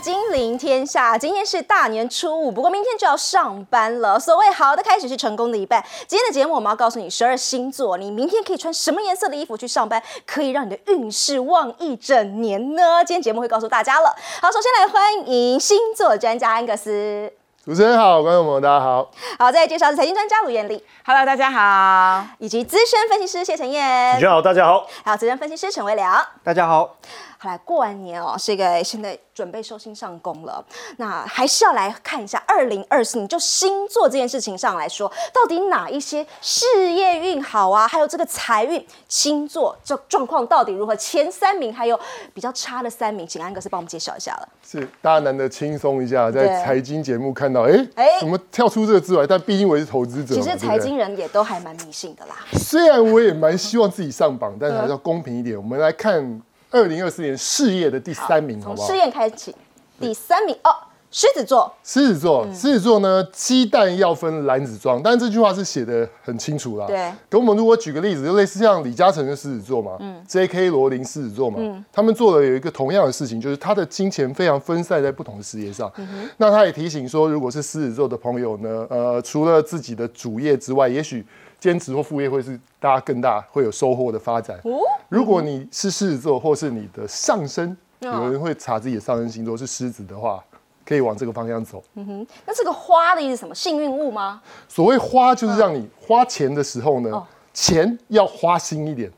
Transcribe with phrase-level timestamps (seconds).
[0.00, 4.18] 金陵天下，今天是大年初五，不过明天就要上班了。
[4.18, 5.84] 所谓好的开始是成功的一半。
[6.06, 13.04] 今天的节目我们要告诉你十二星座，你明天可以穿什么颜色的衣服去上班，可以让你的运势旺一整年呢？
[13.04, 14.14] 今天节目会告诉大家了。
[14.40, 17.30] 好，首先来欢迎星座专家安格斯。
[17.62, 19.10] 主持人好，观众朋友大家好。
[19.38, 26.96] 好，再来介绍是财经专家卢艳丽，Hello，大家好，以及资深分析师谢晨燕，主持人好，大家好，还有资深分析师陈维良，大家好。
[27.42, 30.62] 好来，过完年哦，这个现在准备收心上工了。
[30.98, 37.88] 那还是要来看一下二零二四年，就星座这件事情上来说，到底哪一些事业运好啊？
[37.88, 40.94] 还有这个财运，星座这状况到底如何？
[40.96, 41.98] 前三名还有
[42.34, 44.46] 比较差的三名，请安格斯帮我们介绍一下了。
[44.62, 49.26] 是，大家难得轻松一下，在财经节目看到，哎哎，怎么跳出这个字来？
[49.26, 52.34] 但毕竟我是投资者，其实财经人也都还蛮迷信的啦。
[52.52, 55.56] 虽然我也蛮希望自己上榜，但是还是要公平一点。
[55.56, 56.42] 我们来看。
[56.70, 58.86] 二零二四年事业的第三名，好不好？
[58.86, 59.52] 从事业开始，
[59.98, 60.70] 第三名哦，
[61.10, 61.74] 狮子座。
[61.82, 66.86] 狮子座，狮子座呢，鸡蛋要分篮子装，但这句话是写的很清楚啦。
[66.86, 67.12] 对。
[67.28, 70.70] 给我们如果举个例子，就类似像李嘉诚的狮子座嘛，嗯，J.K.
[70.70, 75.90] 罗琳狮子座嘛，嗯，他们做了有一个同样的事情，就是他的金钱非常分散在不同的事业上。
[76.36, 81.26] 那他也提醒说，如果是狮子座的朋友呢，呃，除了自己的主业之外，也许。
[81.60, 84.58] 兼职或副业会是大家更大会有收获的发展。
[84.64, 90.40] 哦，如果你是狮子座，或是你的上升，有人会查自己的上升星座是狮子的话，
[90.86, 91.82] 可以往这个方向走。
[91.94, 93.52] 嗯哼，那这个花的意思什么？
[93.52, 94.40] 幸运物吗？
[94.68, 99.10] 所谓花，就是让你花钱的时候呢，钱要花心一点。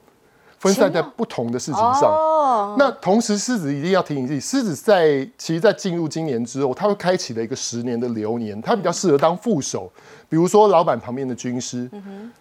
[0.62, 2.76] 分散在不同的事情上。
[2.78, 9.90] 那同时，狮子一定要提醒自己，狮子在其实，在进入今年之后，它会开启了一个十年的流年，它比较适合当副手，
[10.28, 11.90] 比如说老板旁边的军师，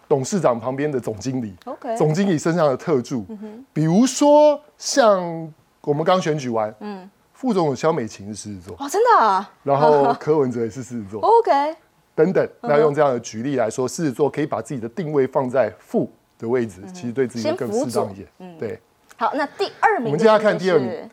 [0.08, 1.54] 董事长旁边的总经理，
[1.98, 3.26] 总经理身上的特助，
[3.72, 11.76] 比如说像我们刚选举完，嗯，副总肖美琴是狮子座，哦，真的，然后 柯文哲也是狮子座，OK，
[12.14, 16.08] 等等，那用这样的举例来说，狮子座可以把自己的定位放在副。
[16.42, 18.28] 的位置其实对自己更适当一点。
[18.40, 18.78] 嗯，对。
[19.16, 21.10] 好，那第二名，我们接下来看第二名。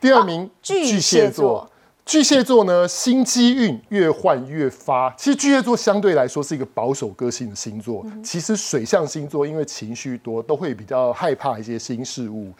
[0.00, 1.70] 第二名巨蟹座，
[2.04, 5.14] 巨蟹座呢，新机运越换越发。
[5.16, 8.04] 其实巨蟹座相对来说是一个保守个性的星座。
[8.20, 12.52] 其实水象星座因为情绪多，都会比较害怕一些新事物。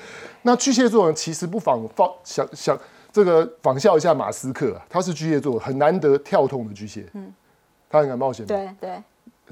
[0.42, 2.78] 那巨蟹座呢，其实不妨放想想
[3.10, 7.04] 这个仿效一下马斯克，他是巨蟹座，很难得跳痛的巨蟹。
[7.14, 7.32] 嗯，
[7.90, 8.46] 他很敢冒险。
[8.46, 9.02] 对对。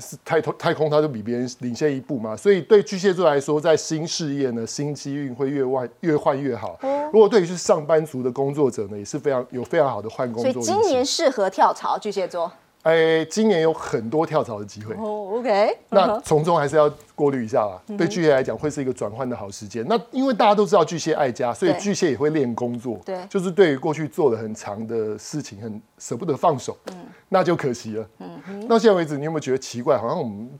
[0.00, 6.78] 是太空太空，它就比别人领先一步嘛，所以对巨蟹座来说，在新事业呢，新机运会越换越换越好。
[7.12, 10.52] 如果对于是上班族的工作者呢，也是非常有非常好的换工作。
[10.52, 12.50] 所以今年适合跳槽巨蟹座。
[12.82, 15.36] 哎，今年有很多跳槽的机会哦。
[15.36, 17.78] OK，那从中还是要过滤一下啦。
[17.98, 19.84] 对巨蟹来讲，会是一个转换的好时间。
[19.86, 22.98] 那因为大家都知道巨蟹爱家，所以巨蟹也会练工作。
[23.04, 26.74] 对，就是对于过去做了很长的事情，很舍不得放手。
[26.90, 26.96] 嗯，
[27.28, 28.06] 那就可惜了。
[28.18, 29.98] 嗯，到现在为止，你有没有觉得奇怪？
[29.98, 30.50] 好像我们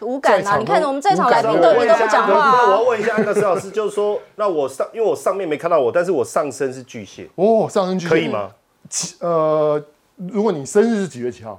[0.00, 0.58] 无感啊？
[0.58, 2.66] 你看我们在场来宾都都不讲话。
[2.66, 7.26] 我要问一下那个石老师，就是说，那我上，因为我上面没看到我，但是我上身是巨蟹。
[7.36, 8.50] 哦，上身巨蟹可以吗？
[9.20, 9.82] 呃，
[10.16, 11.58] 如果你生日是几月几号？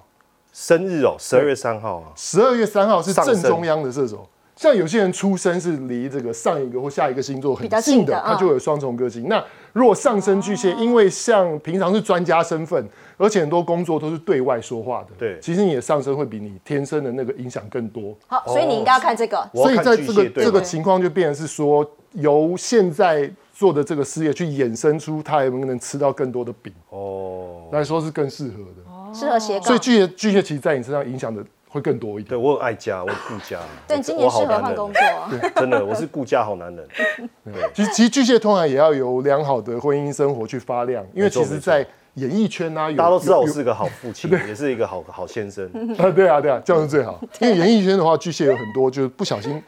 [0.52, 2.12] 生日哦，十二月三号啊。
[2.16, 9.28] 十二月三号是正中央的射手，像有些人出生是离这个上一个或下一个星座很近的，他就有双重个性。
[9.28, 12.86] 那如果上升巨蟹，因为像平常是专家身份，
[13.18, 18.14] 而且很多工作都是对外说话的，对，其实你的上升会比你天生的那个影响更多。
[18.28, 19.50] 好，所以你应该要看这个。
[19.54, 28.81] 所以在这个这个情况就变成是说，由现在做的这个事业去衍生出他能不能吃到更多的饼哦，来说是更适合的。
[29.14, 32.30] 适合斜杠，所以巨蟹巨蟹其实在你身上影响的会更多一点。
[32.30, 33.60] 对我很爱家，我顾家。
[33.88, 35.02] 对，今年适合换工作。
[35.30, 36.88] 对，真的，我是顾家好男人。
[37.74, 41.86] 其实其实巨蟹通常也要有良好的婚姻生活去发亮，因为其实，在
[42.16, 45.66] 演艺圈啊，大家都知道我是个好父亲， 也是一个好好先生。
[45.98, 47.20] 啊，对啊，对啊，这样是最好。
[47.40, 49.62] 因为演艺圈的话，巨蟹有很多就是不小心。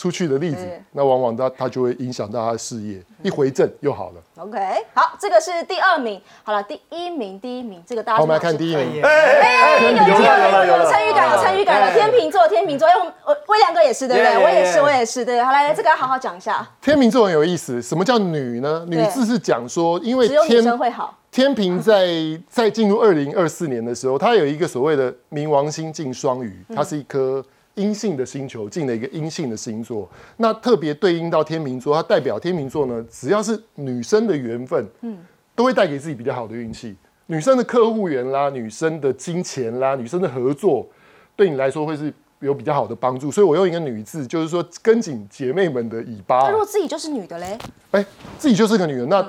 [0.00, 4.22] 出去的例子，那往往他他就会影响到他的事业，一回正又好了。
[4.38, 4.58] OK，
[4.94, 6.18] 好，这个是第二名。
[6.42, 9.02] 好了，第一名，第一名，这个大家我们来看第一名。
[9.02, 11.92] 哎，有有有有参与感，有参与感了。
[11.92, 12.88] 天秤座，天秤座，
[13.26, 14.42] 我威良哥也是对不对？
[14.42, 15.38] 我也是，我也是对。
[15.42, 16.66] 好，来来，这个要好好讲一下。
[16.80, 18.86] 天秤座很有意思，什么叫女呢？
[18.88, 21.18] 女字是讲说，因为只有女生会好。
[21.30, 22.08] 天平在
[22.48, 27.44] 在进入二零二四年的时候，它有一个所谓的冥王星进双鱼，它是一颗。
[27.74, 35.18] 阴性的星球进了一个阴性的星座，那特别对应到天秤座，它代表天秤座呢，只要是女生的缘分，嗯，
[35.54, 36.96] 都会带给自己比较好的运气。
[37.26, 40.88] 女生的客户缘啦，女生的金钱啦，女生的合作，
[41.36, 43.30] 对你来说会是有比较好的帮助。
[43.30, 46.40] 所以我用一个女字，就是说跟紧姐妹们的尾巴。
[46.40, 47.56] 那如果自己就是女的嘞？
[47.92, 48.04] 哎，
[48.38, 49.22] 自己就是个女人，那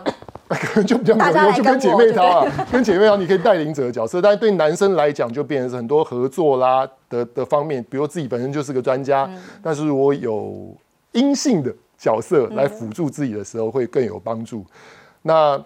[0.49, 10.75] 可能就比较没有用，大家来就跟姐妹淘啊，跟姐妹淘你可以带领者的角色，但是对男生来讲就变成是很多合作啦的的方面，比如自己本身就是个专家，嗯但是如果有
[11.13, 14.65] 阴性的角色来辅助自己的时候，会更有帮助。
[15.21, 15.61] 那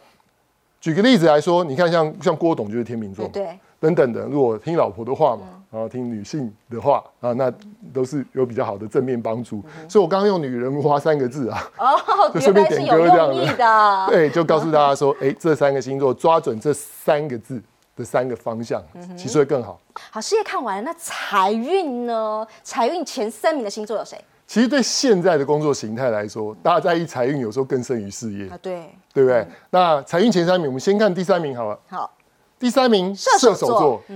[0.80, 5.44] 举个例子来说，你看像像郭董就是天秤座对，对，等等的，如果听老婆的话嘛，
[5.75, 7.51] 然后听女性的话啊，那
[7.94, 9.62] 都是有比较好的正面帮助。
[9.89, 14.07] 所以我刚刚用“女人花”三个字啊，哦， 就顺便点歌这样的。
[14.07, 17.62] 对，就告诉大家说，哎，这三个星座抓准这三个字
[17.98, 18.81] 的三个方向，
[19.18, 19.77] 其实会更好。
[20.12, 22.48] 好，事业看完了，那财运呢？
[22.63, 24.18] 财运前三名的星座有谁
[24.48, 28.57] 其实对现在的工作形态来说，大家在意财运有时候更胜于事业，啊？
[28.62, 29.45] 对，对不对？
[29.72, 31.77] 那财运前三名，我们先看第三名好了。
[31.89, 32.10] 好，
[32.57, 34.13] 第三名射手座射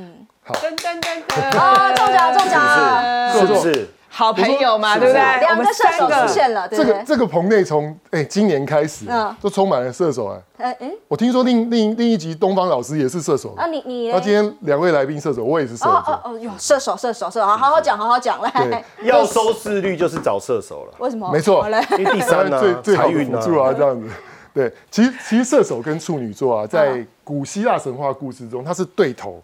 [0.50, 3.90] 手座，噔噔噔噔，啊，中奖中奖，是不是？
[4.12, 5.22] 好朋友嘛，对不对？
[5.40, 6.98] 两个射手出现了，对这不对？
[7.00, 9.34] 个这个棚内从哎今年开始嗯。
[9.40, 10.38] 都充满了射手啊。
[10.57, 15.92] 呃，哎，我听说另另另一集东方老师也是射手，啊，你你那今天两位来宾射手，我也是射手。
[15.92, 18.50] 哦哦哦，有射手射手射手，好好好讲，好好讲来。
[18.51, 18.84] 对。
[19.07, 21.31] 要收视率就是找射手了，为什么？
[21.31, 21.62] 没错。
[21.62, 24.10] 好嘞，因为第三呢 最，最好的财运辅助啊，这样子。
[24.51, 29.42] 对，其实其实射手跟处女座啊，在古希腊神话故事中，它是对头，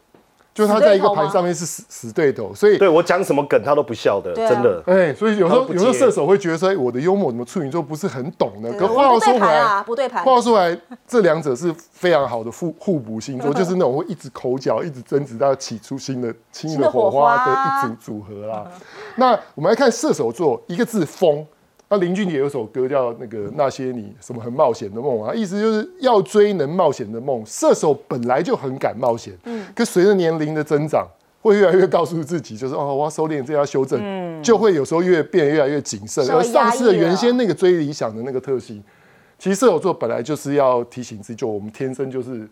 [0.55, 4.81] 就是它在一个盘上面是死死对头，所以对我讲什么梗他都不笑的，真的。
[4.85, 8.71] 哎，所以有时候有时候射手会觉得说，哎，我的幽默怎么处女座不是很懂呢？
[8.79, 10.23] 可话说回来，不对盘。
[10.23, 18.65] 话说回来，这两者是非常好的互互补星座， 就是那种会一直口角、一直争执到起出新的新新的火花花的一组组合啦。
[19.17, 21.45] 那我们来看射手座，一个字风。
[21.87, 27.45] 那林俊杰有首歌叫那个那些你什么很冒险的梦啊，意思就是要追能冒险的梦。
[27.45, 31.07] 射手本来就很敢冒险，嗯，可随着年龄的增长，
[31.41, 38.83] 会越来越告诉自己，就是哦，我要收敛，这要修正，就会有时候越变得越来越谨慎，而丧失了原先那个追理想的那个特性。
[39.37, 42.49] 其实射手座本来就是要提醒自己，就我们天生就是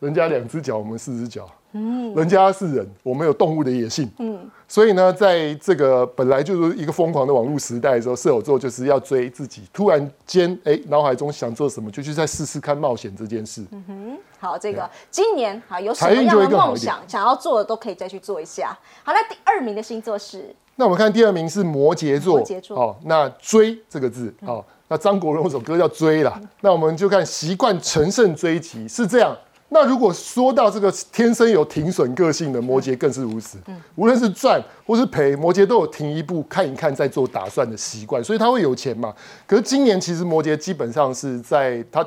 [0.00, 1.48] 人家两只脚，我们四只脚。
[1.72, 4.10] 嗯，人家是人，我们有动物的野性。
[4.18, 4.38] 嗯，
[4.68, 9.62] 所以呢，在这个本来就是一个疯狂的网络时代的时候，射手座就是要追自己。
[9.72, 13.64] 突然间，哎，脑海中想做什么，就去再试试看冒险这件事。
[13.70, 18.76] 嗯哼好，这个今年好有什么样的梦想，想要做的都可以再去做一下。
[19.02, 29.36] 好，那第二名的星座是那我们看第二名是摩羯座，摩羯座哦，那追这个字，哦，那张国荣有首歌叫《追》啦，那我们就看习惯乘胜追击是这样。
[29.72, 33.58] 那如果说到这个天生有停损个性的摩羯，更是如此。
[33.96, 39.14] 无论是赚或是赔，摩羯都有停一步看一看再做打算的习惯，所以他会有钱嘛。
[39.46, 42.06] 可是今年其实摩羯基本上是在他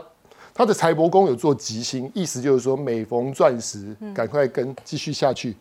[0.53, 5.55] 他的财帛宫有做吉星，意思就是说每逢钻石，赶快跟继续下去。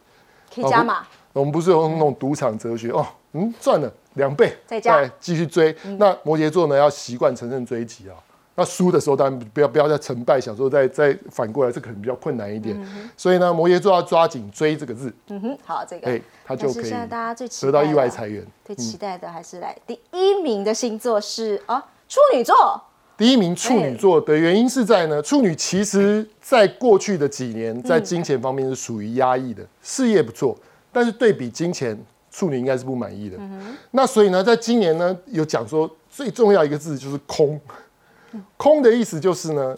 [0.54, 5.74] 可以加码，我们不是有那种赌场哲学哦，嗯，赚了两倍，再继续追。
[5.98, 8.14] 那摩羯座呢，要习惯乘胜追击啊。
[8.56, 12.78] 那输的时候，当然不要不要再成败，想说再再反过来，这可能比较困难一点。
[13.16, 16.06] 所以呢，摩羯座要抓紧“追”这个字，嗯哼，好，这个。
[16.06, 18.46] 哎，他就可以现在大家最期得到意外财源。
[18.64, 22.80] 最期待的还是来第一名的星座是啊处女座，
[23.16, 30.56] 第一名处女座的原因是在呢，处女其实在过去的几年在金钱方面是属于压抑的，事业不错，
[30.92, 31.98] 但是对比金钱，
[32.30, 33.36] 处女应该是不满意的。
[33.90, 37.60] 那所以呢，在今年呢，有讲说最重要一个字就是空，
[38.56, 39.76] 空的意思就是呢。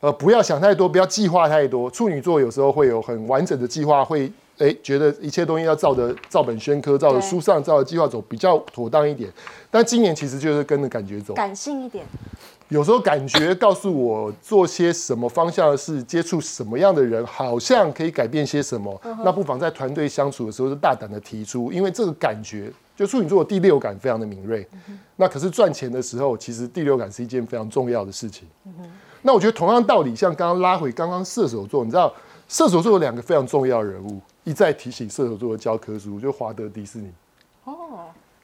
[0.00, 1.90] 呃，不要想太多，不要计划太多。
[1.90, 9.32] 处女座有时候会有很完整的计划，会哎觉得一切东西要照着照本宣科，照着书上照着计划走比较妥当一点。
[9.70, 12.04] 但今年其实就是跟着感觉走，感性一点，
[12.68, 19.00] 有时候感觉告诉我做些什么方向的事，接触什么样的人，好像可以改变些什么。
[19.24, 24.66] 那不妨在团队相处的时候，就大胆的提出，因为这个感觉，就处女座的第六感非常的敏锐。
[25.16, 28.46] 那可是赚钱的时候，其实第六感是一件非常重要的事情。
[29.22, 32.12] 那我觉得同样道理，像刚刚拉回刚刚射手座，你知道
[32.48, 37.10] 射手座有两个非常重要的人物，一再提醒射手座的教科书，就华德迪士尼。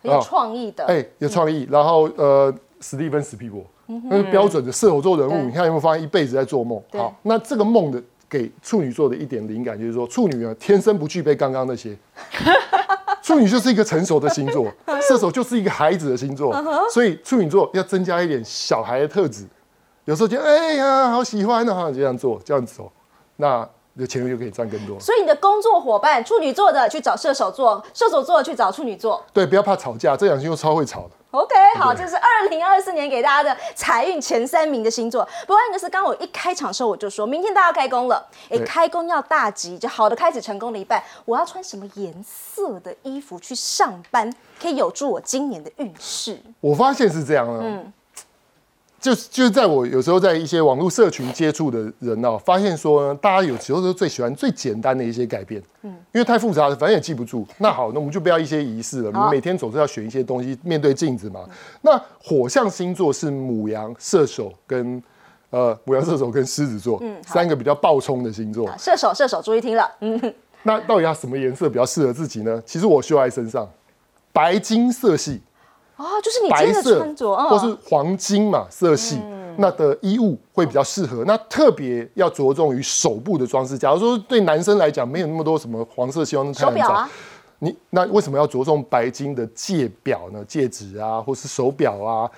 [0.02, 1.68] 很有创意的，哎、有创意。
[1.70, 5.42] 然后呃，史蒂芬史皮博，那是标准的射手座人物。
[5.44, 6.82] 你看有没有发现一辈子在做梦？
[6.92, 11.94] 好，那这个梦的给处女座的一点灵感就是说，处女啊天生不具备刚刚那些。
[13.30, 14.66] 处女就是一个成熟的星座，
[15.00, 16.52] 射手就是一个孩子的星座，
[16.90, 19.46] 所以处女座要增加一点小孩的特质。
[20.04, 22.90] 有时候就哎呀好喜欢啊，哈这样做，这样子哦，
[23.36, 24.98] 那你的钱就可以赚更多。
[24.98, 29.24] 所以你的工作伙伴处女座的去找射手座，射手座的去找处女座。
[29.32, 31.10] 对，不要怕吵架，这两星座超会吵的。
[31.32, 35.24] OK，好，这是二零二四年给大家的财运前三名的星座。
[35.42, 41.00] 不过那个是刚我一开场的时候我就说，明天大家要开工了，哎，对开工要大吉，就好的开始成功了一半。
[41.24, 46.40] 我要穿什么颜色的衣服去上班，可以有助我今年的运势？
[46.60, 47.84] 我发现是这样的，
[49.00, 57.46] 就是就是在我有时候在一些网络社群接触的人呢、发现说呢，大家有时候都最喜欢最简单的一些改变，嗯，因为太复杂了，反正也记不住。
[57.56, 61.40] 那好，那我们就不要一些仪式了，我们每天总是要选一些东西，面对镜子嘛。
[61.80, 65.02] 那火象星座是母羊、射手跟
[65.48, 68.68] 呃母羊、射手跟狮子座，三个比较暴冲的星座。
[68.68, 72.62] 啊射手射手注意听了，嗯，那到底要什么颜色比较适合自己呢？
[72.66, 73.66] 其实我秀在身上，
[74.30, 75.40] 白金色系。
[76.00, 79.20] 哦，就是你白色穿着，嗯或是黄金嘛色系，
[79.58, 81.22] 那的衣物会比较适合。
[81.26, 83.76] 那特别要着重于手部的装饰。
[83.76, 87.10] 假如说对男生来讲，没有那么多什么黄色、希望太阳表啊，
[87.58, 90.42] 你那为什么要着重白金的戒表呢？
[90.48, 92.30] 戒指啊，或是手表啊？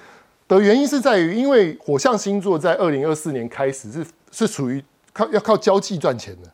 [0.48, 6.50] 的原因是在于，因为火象星座在二零二四年开始是是属于靠要靠交际赚钱的，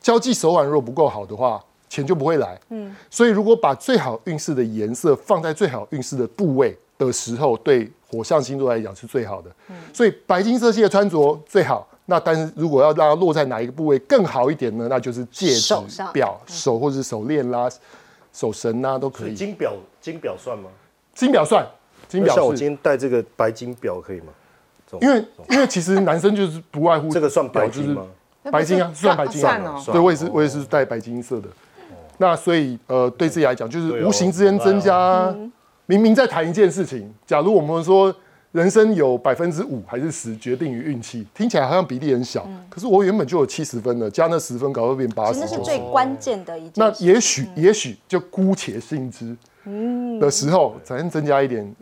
[0.00, 1.62] 交际手腕若不够好的话，
[1.96, 2.60] 钱就不会来。
[2.68, 9.50] 嗯，所以如果把最好运势的颜色放在最好运势的部位的时候，对火象星座来讲是最好的。
[9.92, 11.86] 所以白金色系的穿着最好。
[12.08, 14.86] 那但是如果要让它落在哪一个部位更好一点呢？
[14.88, 17.68] 那就是戒指手、表、手或者是手链啦、
[18.32, 19.34] 手绳啦都可以。
[19.34, 20.70] 金表金表算吗？
[21.14, 21.66] 金表算，
[22.06, 24.26] 金表像我今天戴这个白金表可以吗？
[25.00, 28.06] 因为因为其实男生就是不外乎 这个算白金吗？
[28.52, 31.48] 白金啊，算白金啊算哦，对，我也是我也是戴白金色的。
[32.18, 35.34] 那所以呃，对自己来讲，就是无形之间增加。
[35.86, 38.14] 明明在谈一件事情，假如我们说
[38.52, 46.92] 人生有百分之五还是十决定于运气，听起来好像比例很小，可是我原本就有七十分了，加那十分，搞到变八十其实那是最关键的一件那。
[46.98, 49.36] 也许也许就姑且信之。
[49.68, 51.74] 嗯的时候，才能增加一点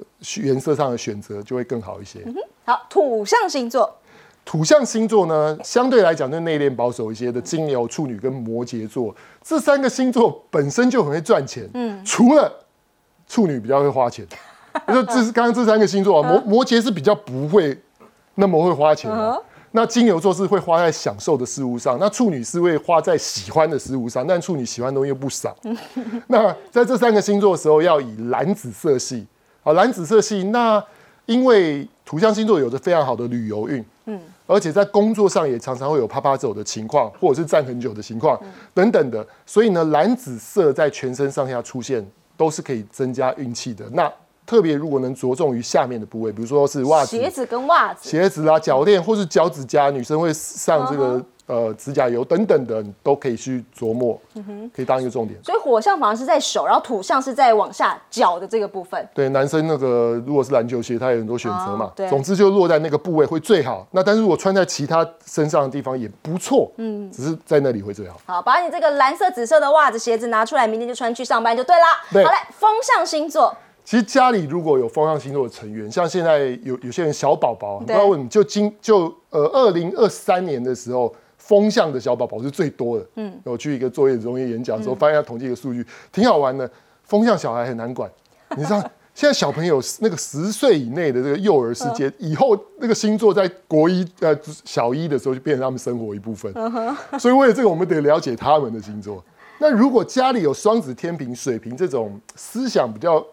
[0.42, 2.18] 颜色上的选择，就会更好一些。
[2.64, 3.94] 好，土象星座，
[4.44, 11.68] 土象星座呢，相对来讲就内敛保守一些的金牛、处女跟摩羯座，这三个星座本身就很会赚钱。
[11.74, 12.52] 嗯，除了
[13.26, 14.26] 处女比较会花钱，
[14.88, 17.76] 就这是刚刚这三个星座啊，摩摩羯是比较不会
[18.34, 19.42] 那么会花钱的。
[19.76, 25.56] 那金牛座是会花在享受的事物上，那处女是会花在喜欢的事物上，但处女喜欢的东西又不少。
[26.28, 29.26] 那在这三个星座的时候，要以蓝紫色系
[29.64, 30.44] 啊，蓝紫色系。
[30.44, 30.80] 那
[31.26, 33.84] 因为土象星座有着非常好的旅游运，嗯，
[34.46, 38.38] 而且在工作上也常常会有啪啪走的情况，或者是站很久的情况、
[38.74, 39.26] 等等的。
[39.46, 43.84] 所以呢，蓝紫色在全身上下出现，都是可以增加运气的。
[43.92, 44.12] 那
[44.46, 54.18] 特别如果能着重于下面的部位，比如说是袜子、鞋子跟袜子，鞋子啊、脚链或是脚趾甲，女生会上这个、呃指甲油等等的，你都可以去琢磨，
[54.74, 55.38] 可以当一个重点。
[55.42, 59.08] 所以火象反而是在手，然后土象是在往下脚的这个部分。
[59.14, 61.86] 对，男生那个如果是篮球鞋，他有很多选择嘛。
[61.86, 63.86] 哦对总之就落在那个部位会最好。
[63.90, 68.20] 那但是如果穿在其他身上的地方也不错，嗯，只是在那里会最好。
[68.26, 71.84] 好，把你这个蓝色、紫色的袜子、鞋子拿出来，明天就穿去上班就对啦。
[72.12, 81.14] 对好嘞，风象星座，其实家里如果有风象星座的成员，像现在有有些人小宝宝，不知对道为什么就今就呃二零二三年的时候，
[81.46, 83.06] 风象的小宝宝是最多的。
[83.16, 86.68] 嗯，我去一个作业中心演讲的时候，发现他统计一个数据，挺好玩的。
[87.04, 88.10] 风象小孩很难管，
[88.56, 88.82] 你知道。
[89.14, 96.52] 现在小朋友那个十岁以内的这个幼儿世界，以后那个星座在国一呃小一的时候就变成他们生活一部分。
[97.16, 99.22] 所以为了这个，我们得了解他们的星座。
[99.60, 103.24] 那如果家里有双子、天平、水瓶这种思想比较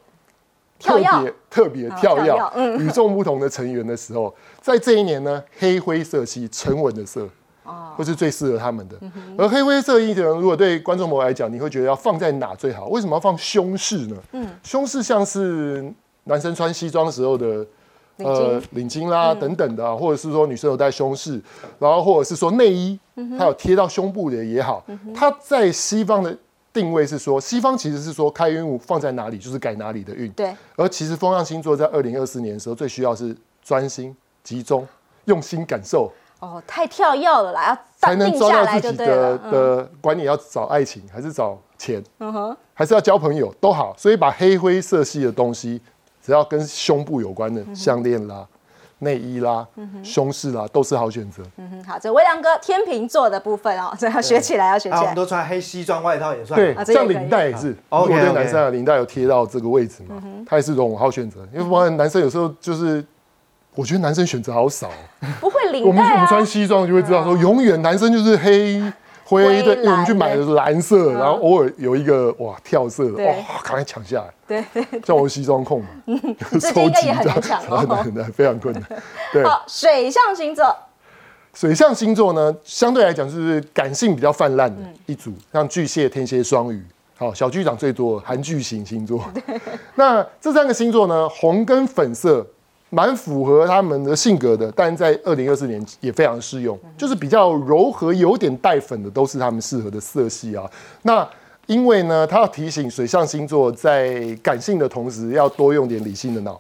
[0.79, 7.27] 特别特别跳跃、与众不同的成员的时候，在这一年呢，黑灰色系沉稳的色。
[7.71, 8.95] 哦会是最适合他们的。
[9.01, 12.87] 嗯而黑灰色衣呢，如果对观众朋友来讲，你会觉得要放在哪最好？
[12.87, 14.15] 为什么要放胸饰呢？
[14.33, 15.91] 嗯，胸饰像是
[16.25, 17.65] 男生穿西装的时候的。
[18.17, 21.41] 领巾嗯领巾啦、等等的啊，或者是说女生有戴胸饰，
[21.79, 24.85] 然后或者是说内衣，嗯它有贴到胸部的也好，
[25.15, 26.37] 它在西方的
[26.71, 34.87] 定位是说，西方其实是说开运物放在哪里就是改哪里的运，对，而其实风象星座在二零二四年的时候，最需要是专心、集中、
[35.25, 36.11] 用心感受，
[36.41, 39.41] 哦，太跳跃了啦，要才能定下找到自己来就对了的。
[39.45, 45.79] 嗯的，管你要找爱情还是找钱，嗯哼还是要交朋友都好，所以把黑灰色系的东西，
[46.21, 48.43] 只要跟胸部有关的项链啦、
[49.00, 49.67] 内衣啦、
[50.03, 51.43] 胸饰啦，都是好选择。
[51.57, 55.15] 嗯哼，好，这微良哥天秤座的部分哦， 这要学起来，要学起来，我来们。
[55.15, 56.60] 都穿黑西装外套也算。
[56.60, 61.48] 对像领带也是，如好果 OK，对男生的领带有贴到这个位置嘛，它也是一种好选择。
[61.53, 63.05] 因为发现男生有时候就是，
[63.75, 65.27] 我觉得男生选择好少哦。
[65.39, 68.81] 不会我们我领带啊，们穿西装就会知道说，永远男生就是黑
[69.23, 74.29] 灰灰的，我们去蓝买的是蓝色，然后偶尔有一个哇跳色的，哇，赶快抢下来。
[74.47, 75.01] 对对。
[75.05, 75.87] 像我是西装控嘛，
[76.59, 78.83] 这个应该也很难抢哦很难很难，非常困难。
[79.31, 80.75] 对，好，水象星座，
[81.53, 86.83] 水象星座呢，相对来讲就是感性比较泛滥嗯的一组，像巨蟹、天蝎、双鱼。
[87.17, 89.23] 好，小剧场最多韩剧型星座。
[89.95, 92.45] 那这三个星座呢，红跟粉色
[92.93, 100.69] 蛮符合他们的性格的，但在二零二四年也非常适用，就是比较柔和、有点带粉的，都是他们适合的色系啊。
[101.03, 101.25] 那
[101.67, 106.60] 因为呢，他要提醒水象星座在感性的同时，要多用点理性的脑，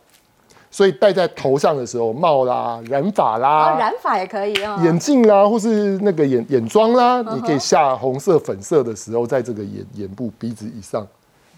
[0.69, 4.79] 所以戴在头上的时候，帽啦、染发啦、哦，染发也可以哦。
[4.81, 11.05] 眼镜啦，或是那个眼眼妆啦，你可以下红色、粉色的时候，在这个眼眼部、鼻子以上，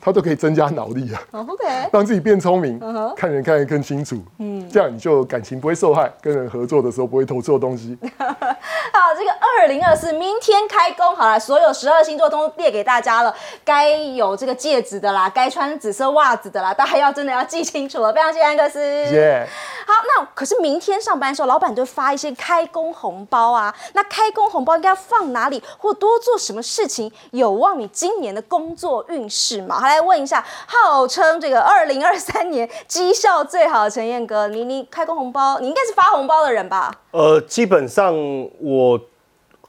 [0.03, 1.22] 它都可以增加脑力啊。
[1.31, 2.77] 哦 OK，让自己变聪明，
[3.15, 7.98] 看人看得更清楚，嗯，这样你就感情不会受害，跟人合作的时候不会投错东西。
[8.17, 13.33] 好，这个二零二四明天开工，好了，所有十二星座都列给大家了，
[13.63, 18.12] 该有这个戒指的啦，该穿紫色袜子的啦，大家要真的要记清楚了。
[18.12, 18.79] 非常谢谢安克斯。
[18.79, 19.48] 耶、
[19.86, 23.74] 好，那可是明天上班的时候，老板就会发一些开工红包啊。
[23.93, 29.79] 那开工红包应该放哪里，或多做什么事情，有望你今年的工作运势嘛？
[29.79, 36.93] 好，来问一下，号称这个二零二三年绩效最好的陈彦哥，你你开工红包，你应该是发红包的人吧？
[37.12, 38.13] 呃，基本上
[38.59, 39.00] 我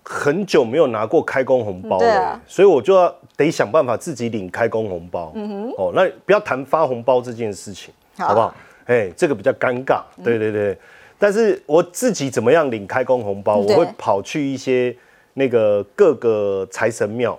[0.02, 5.32] 很久没有拿过开工红包了，所以我就要得想办法自己领开工红包。
[5.34, 8.54] 嗯哦，那不要谈发红包这件事情，好好不好？
[8.86, 10.02] 哎，这个比较尴尬。
[10.22, 10.78] 对对对，
[11.18, 13.56] 但是我自己怎么样领开工红包？
[13.56, 14.94] 我对会跑去一些
[15.32, 17.38] 那个各个财神庙，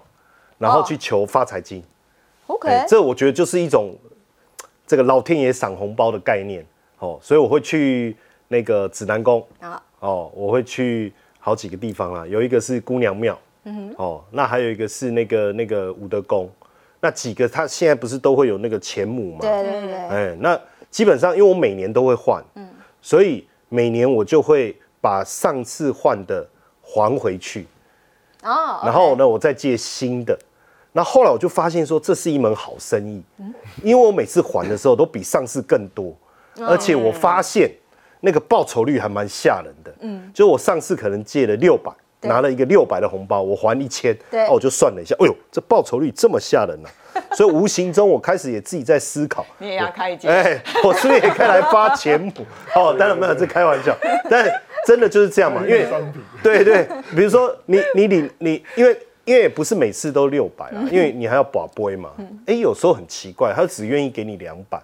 [0.58, 1.84] 然后哦去求发财金。
[2.48, 3.96] OK，、哎，这我觉得就是一种
[4.86, 6.66] 这个老天爷赏红包的概念
[7.00, 8.16] 哦，所以我会去
[8.48, 16.48] 那个指南宫啊哦，我会去好几个地方啦，有一个是姑娘庙嗯，哦，那还有一个是那个那个武德宫，
[17.00, 19.40] 那几个他现在不是都会有那个钱母嘛？
[19.42, 20.60] 对对对，哎，那
[20.92, 22.44] 基本上因为我每年都会换，
[23.02, 26.48] 所以每年我就会把上次换的
[26.82, 27.66] 还回去，
[28.44, 30.38] 哦，然后呢，我再借新的。
[30.98, 33.22] 那后来我就发现说，这是一门好生意，
[33.84, 36.16] 因为我每次还的时候都比上次更多，
[36.66, 37.70] 而且我发现
[38.22, 39.94] 那个报酬率还蛮吓人的。
[40.00, 41.92] 嗯，就我上次可能借了六百，
[42.22, 46.88] 拿了一个六百的红包，我还一千，对哦，我就算了一下，哎呦，这报酬率这么吓人啊！
[47.36, 52.32] 所以无形中我开始也自己在思考，你也要开一间，哎，我是不是也可以来发钱母？
[52.74, 53.94] 哦，当然没有，这开玩笑，
[54.32, 54.50] 但
[54.88, 55.86] 真的就是这样嘛，因为
[56.42, 62.12] 对对，比如说你你领你，因为因为也不是每次都六百啊，因为你还要保杯嘛，
[62.46, 64.82] 哎，有时候很奇怪，他只愿意给你两百，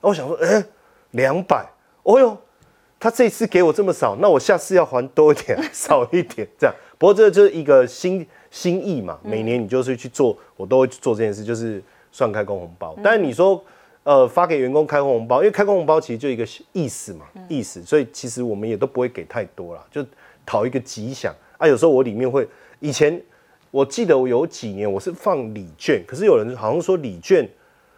[0.00, 0.64] 我想说，哎，
[1.12, 1.66] 两百，
[2.02, 2.36] 哦哟。
[2.98, 6.72] 他这次给我这么少，那我下次要还多一点， 少一点这样。
[6.98, 12.96] 不过这就是一个心心意嘛，每年你就是去做，我都会去做这件事，就是算开工红包。
[13.02, 13.60] 但是你说，
[14.04, 20.06] 呃，发给员工开工红包，因为开工红包其实就一个意思嘛，意思，所以其实我们也都不会给太多啦，就
[20.46, 21.34] 讨一个吉祥。
[21.58, 21.66] 啊。
[21.66, 22.46] 有时候我里面会，
[22.78, 23.20] 以前
[23.72, 27.48] 我记得我有几年我是放礼券，可是有人好像说礼券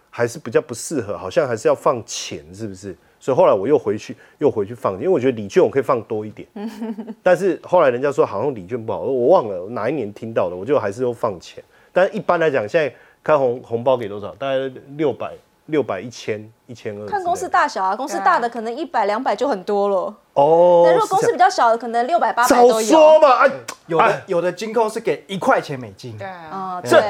[0.09, 2.97] 还是比较不适合，好像还是要放钱，是不是？
[3.19, 6.47] 所以后来我又回去又回去放，因为我觉得礼券我可以放多一点。
[7.25, 11.63] 但是后来人家说好像礼券不好，我忘了哪一年听到的，我就还是又放钱。
[11.93, 14.33] 但一般来讲，现在开红红包给多少？
[14.37, 15.33] 大概六百、
[15.67, 17.07] 六百、一千、一千二。
[17.07, 20.83] 看公司大小啊，公司大的可能一百两百就很多了，哦。
[20.85, 22.83] 那如果公司比较小的，可能六百八百都有早。
[22.83, 23.51] 说嘛，哎，
[23.87, 27.01] 有的有的金控是给一块钱美金，对啊，对，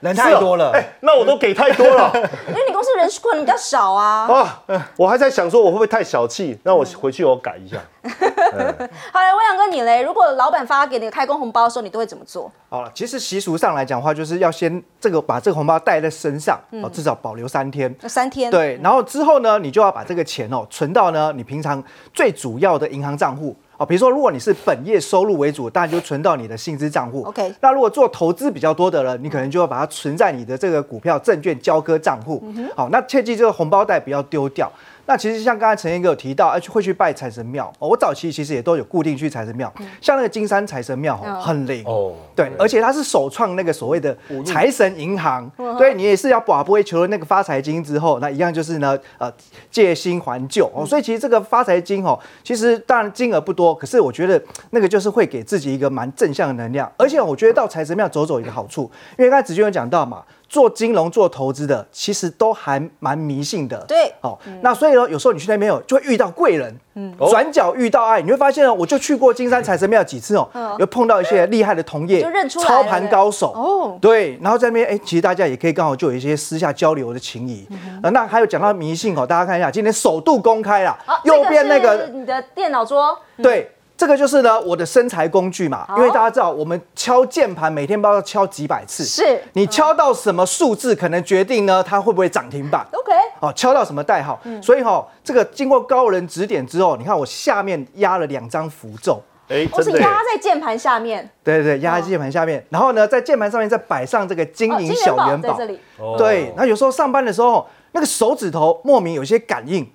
[0.00, 0.72] 人太多了。
[0.74, 2.10] 哎，那我都给太多了
[2.48, 2.71] 因为你
[3.20, 4.28] 公司人数可能比较少啊。
[4.66, 4.90] 啊！
[4.96, 7.76] 我还在想说我会不会太小气，那我回去我改一下。
[8.02, 12.50] 好来，威阳哥你嘞，如果老板发给你开工红包的时候，你都会怎么做？
[12.68, 17.94] 好了，其实习俗上来讲的话，就是要先这个把这个红包带在身上，哦，至少保留三天。
[18.00, 18.50] 那三天。
[18.50, 27.24] 对，然后之后呢，你就要把这个钱哦存到呢你平常最主要的银行账户哦，比如说如果你是本业收入为主，当然就存到你的薪资账户。
[27.24, 32.40] OK 那如果做投资比较多的人，你可能就要把它存在你的这个股票证券交割账户。
[32.76, 34.70] 好，那切记这个红包袋不要丢掉。
[35.06, 37.88] 那其实像刚才陈彦哥有提到，而且会去拜财神庙、哦。
[37.88, 49.32] 我早期其实也都有固定去财神庙，像那个金山财神庙哦，很灵哦对，而且它是首创那个所谓的财神银行，对你也是要把不会求了那个发财金之后，那一样就是呢，呃，
[49.70, 50.86] 借新还旧哦。
[50.86, 56.90] 所以其实这个发财金哦，其实当然金额不多，可是我觉得那个就是会给自己一个蛮正向的能量。
[56.96, 60.22] 而且我觉得到财神庙走走一个好处，因为刚才子君有讲到嘛。
[60.52, 63.78] 做金融、做投资的，其实都还蛮迷信的。
[63.88, 64.12] 对。
[64.20, 70.46] 哦，那所以呢，有时候你去那边哦，就会遇到贵人，嗯，转角遇到爱，你会发现哦，我就去过金山财神庙几次哦，
[70.78, 73.50] 有碰到一些厉害的同业，就认出来操盘高手。
[73.52, 73.98] 哦。
[73.98, 77.66] 对，然后在那边哎，其实大家也可以刚好就有一些私下交流的情谊。
[78.02, 83.72] 呃那还有讲到迷信哦，大家看一下，今天首度公开啦好，，右边那个你的电脑桌，对。
[84.02, 89.40] 这个就是呢，我的身材工具嘛，因为大家知道，我们敲键盘每天不知道敲几百次，是。
[89.52, 92.84] 你敲到什么数字，可能决定呢它会不会涨停板。
[92.90, 94.40] OK，哦，敲到什么代号。
[94.60, 99.22] 所以哈，这个经过高人指点之后，你看我下面压了两张符咒。
[99.48, 100.04] 哎，我是真的耶。
[100.04, 105.52] 压在键盘下面，对对对，压在键盘下面，然后呢，在键盘上面再摆上这个金哦银小元宝。
[105.52, 105.64] 在这。
[105.66, 109.88] 里，哦对，那有时候上班的时候，那个手指头莫名有些感应，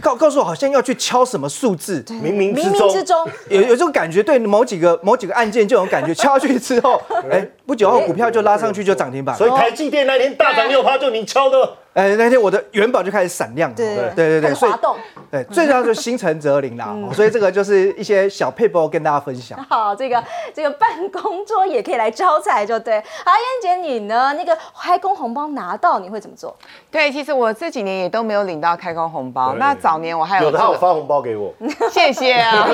[0.00, 7.00] 告告诉我好像要去敲什么数字，冥冥之冥冥之中，有有这种感觉，对某几个某几个案件就有感觉，敲下去之后，
[7.30, 9.36] 哎，不久后股票就拉上去就涨停板。
[9.36, 11.74] 所以台积电那天大涨六趴，就你敲的。
[11.94, 13.76] 哎，那天我的元宝就开始闪亮了。
[13.76, 14.96] 对对对对，滑动。
[15.30, 16.86] 对，最重要就是心诚则灵啦。
[16.86, 19.58] 哦所以这个就是一些小配包跟大家分享。
[19.68, 20.22] 好，这个
[20.54, 23.00] 这个办公桌也可以来招财，就对。
[23.24, 24.32] 好，燕姐你呢？
[24.34, 26.56] 那个开工红包拿到你会怎么做？
[26.90, 29.54] 对，其实我这几年也都没有领到开工红包。
[29.54, 31.52] 那早年我还有有的他有发红包给我，
[31.90, 32.68] 谢谢啊。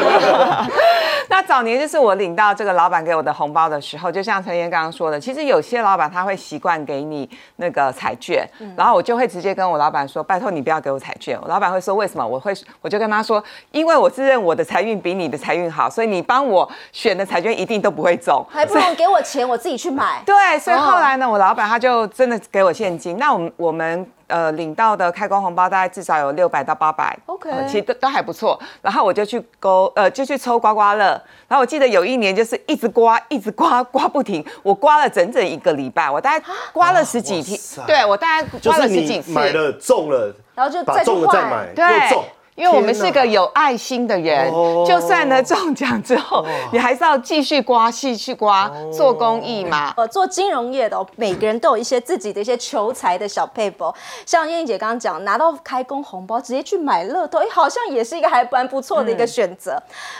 [1.30, 8.46] 那早年就是我领到这个老板给我的红包的时候，就像陈燕刚刚说的，其实有些老板他会习惯给你那个彩券，
[8.76, 11.38] 然后我就会直接跟我老板说，拜托你不要给我彩券。
[11.42, 12.26] 我老板会说为什么？
[12.26, 18.44] 我会我就跟他说，因为我自认我的财运比你的财运好，所以你帮我选的彩券一定都不会中。
[18.48, 20.22] 还不如给我钱，我自己去买。
[20.24, 23.18] 对，所以后来呢，我老板他就真的给我现金。
[23.18, 28.58] 那我们我们呃领到的开工红包大概至少有六百到八百 OK 其实都都还不错。
[28.82, 31.04] 然后我就去勾呃就去抽刮刮乐，
[31.48, 39.32] 然后我记得有一年就是一直刮一直刮刮不停，我刮了整整一个礼拜，我大概刮了十几天，对我大概刮了十几次。
[39.32, 49.92] 买了中了，然后就再去换中了再买，又对中。，因为我们是个有爱心的人，哦就算呢中奖之后，你还是要继续刮，继续刮，做公益嘛。
[49.96, 53.92] 呃，做金融业的、哦，每个人都有一些自己的一些求财的小配包。
[54.24, 59.72] 像燕燕姐刚刚讲，拿到开工红包直接去买乐透，哎，好像也是一个还蛮不错的一个选择。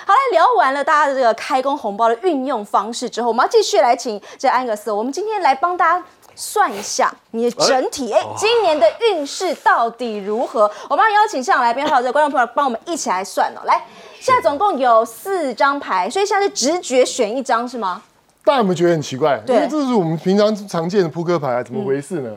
[0.05, 6.05] 好来聊完了大家的这个开工红包的运用方式之后，我们要继续来请这安格斯，我们今天来帮大家。
[6.35, 10.71] 算一下你的整体，哎、今年的运势到底如何？
[10.89, 13.63] 我们要邀请现场来宾还有这个观众朋友帮我们一起来算哦。
[13.65, 13.85] 来，
[14.21, 18.03] 现在总共有四张牌，所以现在是直觉选一张是吗？
[18.45, 19.39] 大家有没有觉得很奇怪？
[19.47, 22.31] 对因为这是我们平常常见的扑克牌啊，怎么回事呢？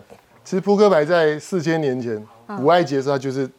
[0.44, 2.26] 其实扑克牌在四千年前
[2.62, 3.50] 五爱节的时候，它就是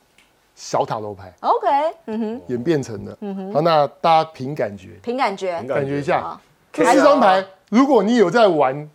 [0.55, 1.67] 小塔楼牌 OK，
[2.07, 3.13] 嗯哼，演变成的。
[3.53, 6.41] 好，那大家凭感觉，凭感觉，感觉一下好，
[6.73, 8.89] 这四张牌，如果你有在玩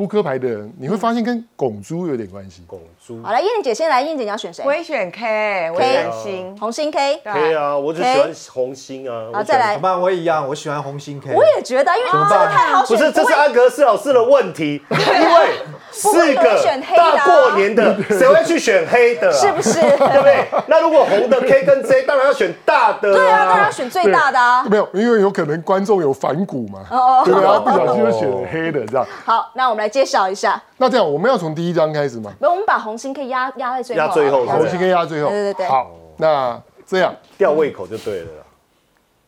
[0.00, 2.62] 扑克牌的人，你会发现跟拱猪有点关系。
[2.66, 4.72] 拱珠好来，燕姐先来，燕姐你要选谁我？
[4.72, 6.56] 也选 K，我 K 选星。
[6.58, 7.20] 红心 K。
[7.24, 9.26] 对 K 啊，我就喜欢红心啊。
[9.32, 11.34] 好，再来好，吧，我也一样，我喜欢红心 K。
[11.34, 15.50] 我也觉得，因为这个么办太好选，不是，这是会安格斯老师的问题， 因为
[15.90, 19.32] 四个选黑的过年的，谁会去选黑的啊？
[19.34, 19.80] 是不是？
[19.80, 20.46] 对不对？
[20.68, 23.70] 那如果红的 K 跟 J，当然要选大的对啊，当然要啊。
[23.70, 24.64] 选最大的啊。
[24.70, 27.48] 没有，因为有可能观众有反骨嘛，哦对不对？
[27.48, 29.06] 他不小心就选黑的这样。
[29.24, 35.30] 好，那我们来揭晓一下，那这样我们要从第一张开始吗，没有，我们把红心可以压压在最后啊，压最后红心跟压最后。
[35.30, 38.44] 对对对好，那这样吊胃口就对了啦。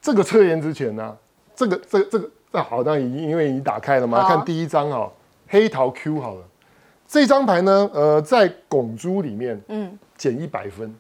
[0.03, 1.17] 这个测验之前呢，
[1.57, 5.11] 这个这个这个那好，那已经因为已经打开了嘛，看第一张哈，
[5.49, 6.43] 黑桃 Q 好了。
[7.09, 10.95] 这张牌呢，呃，在拱珠里面，嗯，减一百分，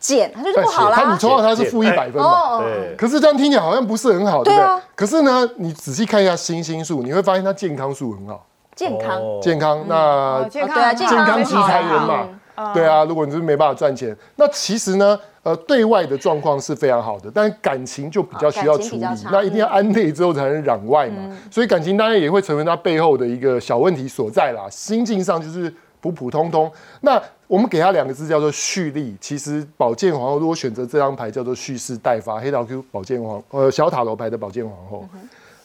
[0.00, 0.96] 减，它就是在不好啦。
[0.96, 2.28] 它你抽到它是负一百分嘛。
[2.28, 4.54] 哦，对，可是这样听起来好像不是很好，对？
[4.96, 9.40] 可是呢，你仔细看一下星星数，你会发现它健康数很好，健康，哦。
[9.42, 26.70] 健康那哦健对啊健健康很好康即财源啊嘛，对啊，如果你是没办法赚钱，那其实呢，呃，对外的状况是非常好的，但是感情就比较需要处理那一定要安内之后才能攘外嘛，所以感情当然也会成为他背后的一个小问题所在啦，心境上就是普普通通。
[27.00, 35.06] 那我们给他两个字叫做蓄力，其实宝剑皇后如果选择这张牌叫做蓄势待发，黑桃 Q 宝剑皇呃小塔罗牌的宝剑皇后。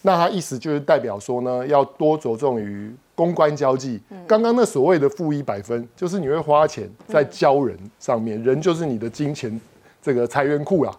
[0.08, 4.00] 那它意思就是代表说呢，要多着重于公关交际。
[4.26, 9.60] 刚刚那所谓的负一百分，就是你会花钱在交人上面，人就是你的金钱
[10.02, 10.92] 这个财源库啦。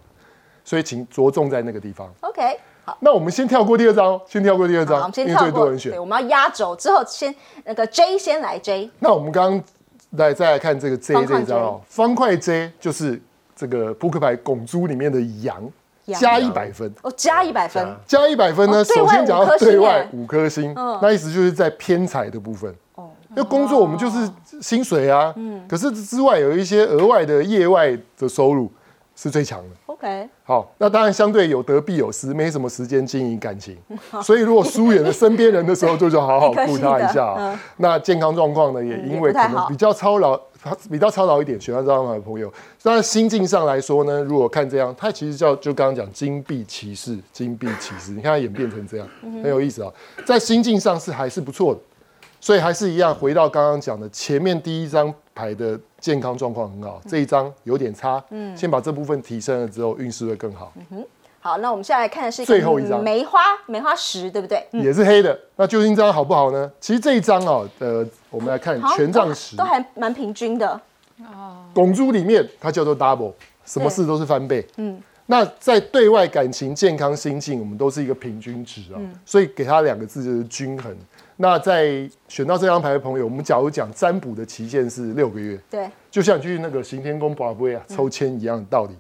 [0.63, 2.07] 所以请着重在那个地方。
[2.21, 2.43] OK，
[2.85, 2.99] 好。
[3.01, 5.43] 那我们先跳过第二张哦，先跳过第二好，我张们，先跳过。
[5.45, 5.99] 最多人选对，。
[5.99, 8.91] 我们要压轴之后，先那个 J 先来 J。
[8.99, 9.65] 那我们刚刚
[10.11, 13.19] 来再来看这个 J 这一张哦，方块 J 就是
[13.57, 15.63] 这个扑克牌拱珠里面的，羊
[16.15, 16.93] 加一百分。
[17.03, 17.97] 哦，加一百分。
[18.07, 20.99] 加一百分呢，首先讲到对外五颗星，嗯。
[21.03, 22.75] 那意思就是在偏财的部分。
[23.31, 24.29] 因为工作我们就是
[24.61, 25.63] 薪水啊，嗯。
[25.69, 28.73] 可是之外有一些额外的业外的收入
[29.15, 29.67] 是最强的。
[29.87, 33.77] OK，好，那当然相对有得必有失，没什么时间经营感情，
[34.23, 40.41] 所以如果疏远了身边人的时候，就就好好 顾他一下那健康状况呢，也因为可能比较操劳，
[40.91, 49.93] 比较操劳一点，喜欢这张牌的朋友，那心境上来说呢，如果看这样，他其实叫就刚刚讲金币骑士，金币骑士，你看他演变成这样，嗯很有意思啊、
[50.27, 51.81] 在心境上是还是不错的。
[52.41, 60.73] 所以还是一样，回到刚刚讲的，前面第一张牌的健康状况很好，这一张有点差，嗯，先把这部分提升了之后，运势会更好。
[61.41, 64.67] 好，那我们现在来看的是最后一张梅花梅花石，对不对？
[64.73, 66.71] 也是黑的，那究竟这张好不好呢？
[66.81, 70.69] 其实这一张哦，呃，我们来看权杖十都，还蛮平均的。
[71.21, 73.33] 哦拱珠里面它叫做 double，
[73.65, 74.67] 什么事都是翻倍。
[74.77, 80.97] 嗯，那在对外感情、健康、心境，我们都是一个平均值啊，所以给它两个字就是均衡。
[81.37, 88.95] 那在选到这张牌的朋友，我们假如讲占卜的期限是六个月，对，就像你去那个行天宫宝贝啊抽签一样的道理。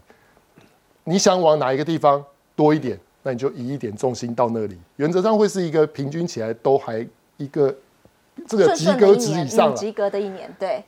[1.09, 2.23] 你想往哪一个地方
[2.55, 7.07] 多一点，那你就移一点重心到那里，原则上会是一个平均起来都还
[7.39, 7.75] 一个
[8.47, 10.85] 这个及格值以上及格的一年，对。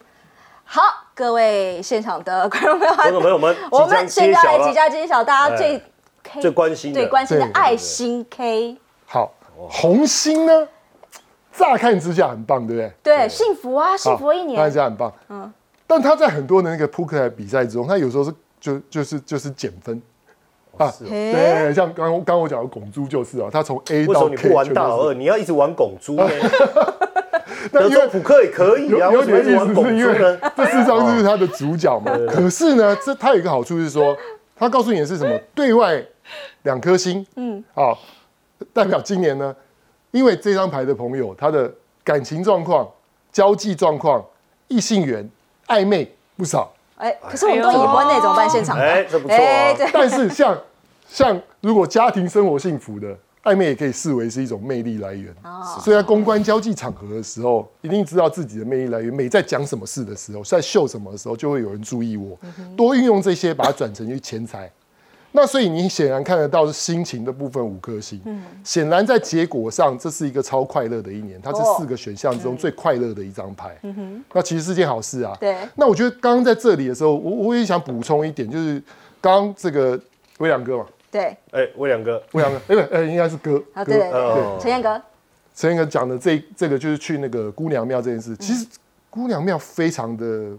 [0.63, 0.83] 好，
[1.15, 5.83] 各位现场的观众朋友，观众朋友们， 我即将们现在即将揭晓大家最
[6.41, 10.69] 最关心的最关心的爱心 K，好，红心呢，
[11.53, 12.93] 乍看之下很棒，对不对？
[13.03, 15.13] 对，幸福啊，幸福的一看年起，来很棒。
[15.29, 15.53] 嗯，
[15.87, 20.01] 但他在很多的那个扑克牌比赛之中，他有时候是就就是就是减分
[20.85, 20.91] 啊。
[20.91, 26.29] 是哦对，像刚刚刚我讲的拱珠就是啊，他从 A 到为什么你 K 不玩全都是大老二，你要一直玩拱珠呢？
[27.73, 30.39] 那因为州扑克也可以啊，有点意思，是因为？
[30.57, 32.11] 这四张就是他的主角嘛。
[32.29, 34.17] 可是呢，这它有一个好处是说，
[34.57, 35.39] 他告诉你的是什么？
[35.55, 36.03] 对外
[36.63, 37.93] 两颗星，嗯，啊，
[38.73, 39.55] 代表今年呢，
[40.11, 41.71] 因为这张牌的朋友，他的
[42.03, 42.89] 感情状况、
[43.31, 44.25] 交际状况、
[44.69, 45.29] 异性缘、
[45.67, 46.73] 暧昧不少。
[46.97, 48.49] 哎，可是我们都已婚呢，怎么办？
[48.49, 50.59] 现场的，哎这不错啊哎对，但是像
[51.11, 55.35] 像如果家庭生活幸福的暧昧，也可以视为是一种魅力来源。
[55.83, 59.13] 所以在公关交际场合的时候，一定知道自己的魅力来源。
[59.13, 62.39] 每在讲什么事的时候，在秀什么的时候，就会有人注意我。
[62.77, 64.71] 多运用这些，把它转成去钱财。
[65.33, 68.21] 那所以你显然看得到是心情的部分五颗星，
[68.65, 73.79] 显然在结果上这是一个超快乐的一年，它是哦四个选项之中最快乐的一张牌。
[74.33, 75.33] 那其实是件好事啊。
[75.39, 78.83] 对那我觉得刚刚在这里的时候，我我也想补充一点，就是
[79.21, 79.99] 刚刚这个
[80.39, 85.03] 威良哥嘛，对，哎，魏良哥，魏良哥，哎不，呃，应该是哥，对对对，陈彦哥，
[85.55, 88.67] 陈彦哥讲的这这个就是去那个姑娘庙这件事，其实
[89.11, 90.51] 姑娘庙非常的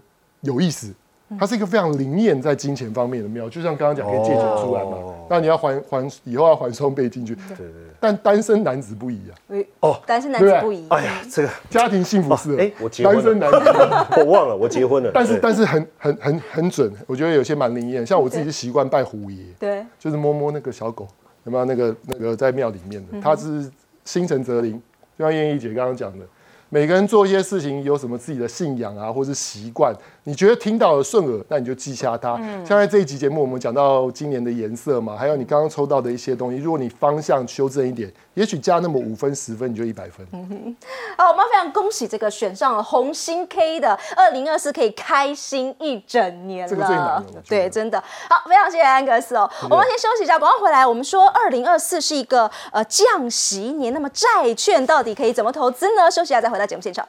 [0.42, 0.94] 有意思，
[1.39, 4.91] 它是一个非常灵验在金钱方面的庙，就像刚刚讲可以借钱出来嘛。
[4.91, 9.34] 哦，那你要还还以后要还双倍进去，对对对，但单身男子不宜啊，
[9.80, 10.02] 哦。
[10.06, 11.50] 单身男子不宜，哎呀，这个。
[11.70, 14.20] 家庭幸福是哦哎我结婚单身男子。
[14.22, 21.08] 我忘了，我结婚了，但是但是很很很很准，我觉得有些蛮灵验，像我自己是习惯拜虎爷，对，就是摸摸那个小狗，
[21.46, 23.72] 有没有那个那个在庙里面的，他是
[24.04, 24.74] 心诚则灵，
[25.17, 26.26] 就像燕一姐刚刚讲的，
[26.70, 32.38] 每个人做一些事情有什么自己的信仰啊，或是习惯，你觉得听到了顺耳，那你就记下它。
[32.63, 40.23] 像在这一集节目，我们讲到今年的颜色嘛，还有你刚刚抽到的一些东西，如果你方向修正一点，也许加那么五分十分，你就一百分。
[41.17, 46.69] 好，我们非常恭喜这个选上了红心 K 的二零二四，可以开心一整年了。
[46.69, 49.49] 这个最难了对，真的好，非常谢谢安格斯哦。
[49.71, 50.86] 我们先休息一下，广告回来。
[50.86, 56.12] 我们说二零二四是一个呃降息年，那么债券到底可以怎么投资呢？
[56.12, 57.07] 休息一下再回到节目现场。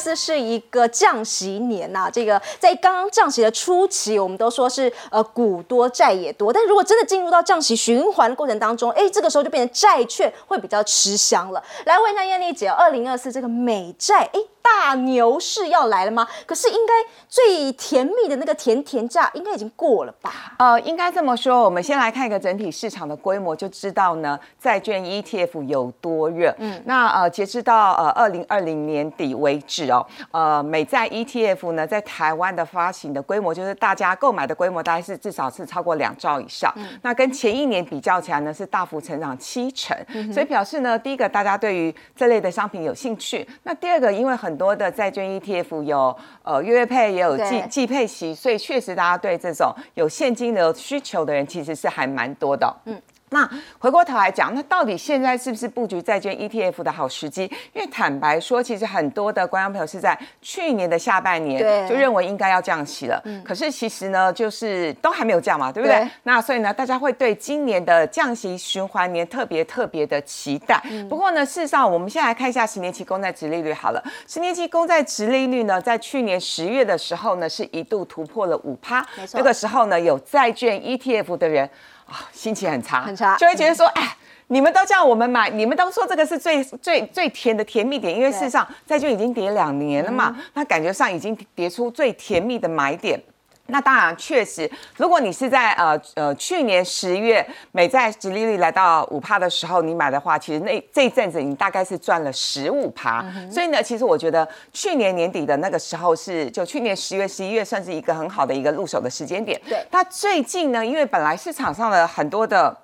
[0.00, 11.62] 四是一个降息年呐、这个在刚刚降息的初期，我们都说是呃股多债也多，但如果真的进入到降息循环的过程当中，哎，这个时候就变成债券会比较吃香了。
[11.84, 16.26] 来问一下艳丽姐，二零二四这个美债，哎，大牛市要来了吗？
[16.46, 16.92] 可是应该
[17.28, 20.54] 最甜蜜的那个甜甜价应该已经过了吧？
[20.58, 26.54] 呃，应该这么说，我们先来看一个整体市场的规模，就知道呢，债券 ETF 有多热。
[26.58, 36.72] 嗯，那呃，截至到呃二零二零年底为止哦，呃，美债 ETF 呢，在台湾的发行的规模，就是大家购买的规模，大概是至少是超过两兆以上。
[37.02, 39.96] 那跟前一年比较起来呢，是大幅成长七成，
[40.32, 52.74] 所以表示呢，第一个大家对于这类的商品有兴趣，那第二个，因为很多的债券 ETF 有呃月月配，也有季对季配息，所以确实大家对这种有现金流需求的人其实是还蛮多的。
[52.84, 53.00] 嗯。
[53.30, 57.44] 那回过头来讲，那到底现在是不是布局债券 ETF 的好时机？
[57.72, 65.98] 因为坦白说，其实很多的观众朋友是在去年的下半对年就认为应该要降息了，可是其实呢，就是都还没有降嘛，对不对？
[65.98, 70.82] 对那所以呢，大家会对今年的降息循环年特别特别的期待。
[71.08, 74.02] 不过呢，事实上，我们先来看一下十年期公债值利率好了。
[74.26, 79.06] 十年期公债值利率呢，在去年十月的时候呢，是一度突破了五趴。
[79.34, 81.68] 那个时候呢，有债券 ETF 的人
[81.99, 81.99] 啊，
[82.32, 84.16] 心情很差，很差就会觉得说，哎。
[84.52, 93.22] 你们都叫我们买，你们都说这个是最最最甜的甜蜜点，因为事实上债券已经跌两年了嘛，那感觉上已经跌出最甜蜜的买点。
[93.70, 103.24] 那当然，确实，如果你是在呃呃去年十月美债殖利率来到五趴的时候你买的话，其实那这一阵子你大概是赚了十五趴。
[103.50, 109.60] 所以呢，其实我觉得去年年底的那个时候是就去年十月十一月算是一个很好的一个入手的时间点。
[109.68, 109.84] 对。
[109.90, 112.76] 那最近呢，因为本来市场上的很多的。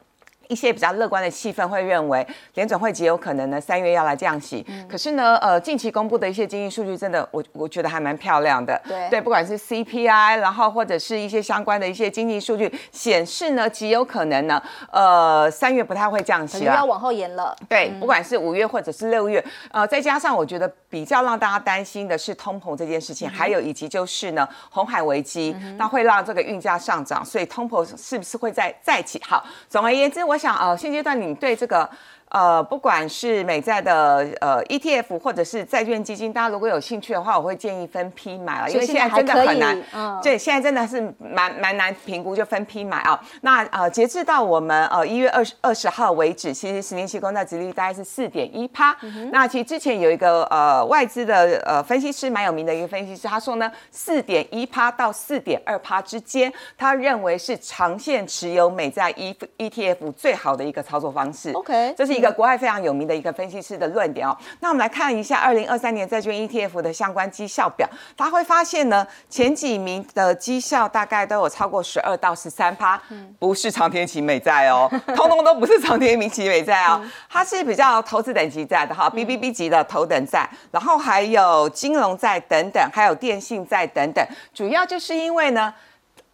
[0.48, 8.80] 一些比较乐观的气氛会认为联准会极有可能呢三月要来降息，可是呢，呃，近期公布的一些经济数据真的，我我觉得还蛮漂亮的。
[8.86, 17.56] 对对，不管是 CPI，然后或者是一些相关的一些经济数据显示呢，极有可能呢，呃，三月不太会降息了，要往后延了。
[17.68, 29.20] 对，不管是五月或者是六月，呃，再加上我觉得比较让大家担心的是通膨这件事情，还有以及就是呢，红海危机，那会让这个运价上涨，所以通膨是不是会再再起？
[29.26, 30.35] 好，总而言之，我。
[30.36, 31.88] 我想，呃，现阶段你对这个。
[32.36, 39.82] 呃，不管是美债的呃 ETF 或者是债券基金，大家如果有兴趣的话，我会建议分批买了，因为现在真的很难。
[39.94, 43.18] 嗯，对，现在真的是蛮蛮难评估，就分批买啊。
[43.40, 48.94] 那呃，截至到我们呃一月二十二十号为止，其实十年期公债殖利率大概是四点一趴。
[49.32, 61.50] 那其实之前有一个呃外资的呃分析师蛮有名的一个分析师，他说呢，四点一趴到四点二趴之间，他认为是长线持有美债 E ETF 最好的一个操作方式。
[61.52, 62.16] OK，这是。
[62.16, 73.00] 一个国外非常有名的一个分析师的论点哦，那我们来看一下二零二三年债券 ETF 的相关绩效表，大家会发现呢，前几名的绩效大概都有超过十二到十三趴，
[73.38, 85.72] 不是长天期美债哦， 通通都不是长天期美债哦，它是比较投资等级债的哈，BBB 级的头等债，然后还有金融债等等，还有电信债等等，主要就是因为呢。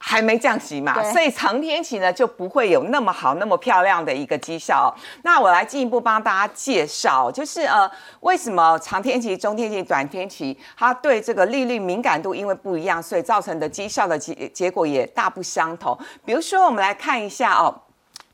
[0.05, 4.93] 还没降息嘛，所以长天期呢就不会有那么好、那么漂亮的一个绩效。
[5.23, 7.89] 那我来进一步帮大家介绍，就是呃，
[8.21, 15.97] 为什么长天期、中天期、短天期，它对这个利率敏感度因为不一样，所以造成的绩效的结结果也大不相同。
[16.25, 17.73] 比如说，我们来看一下哦。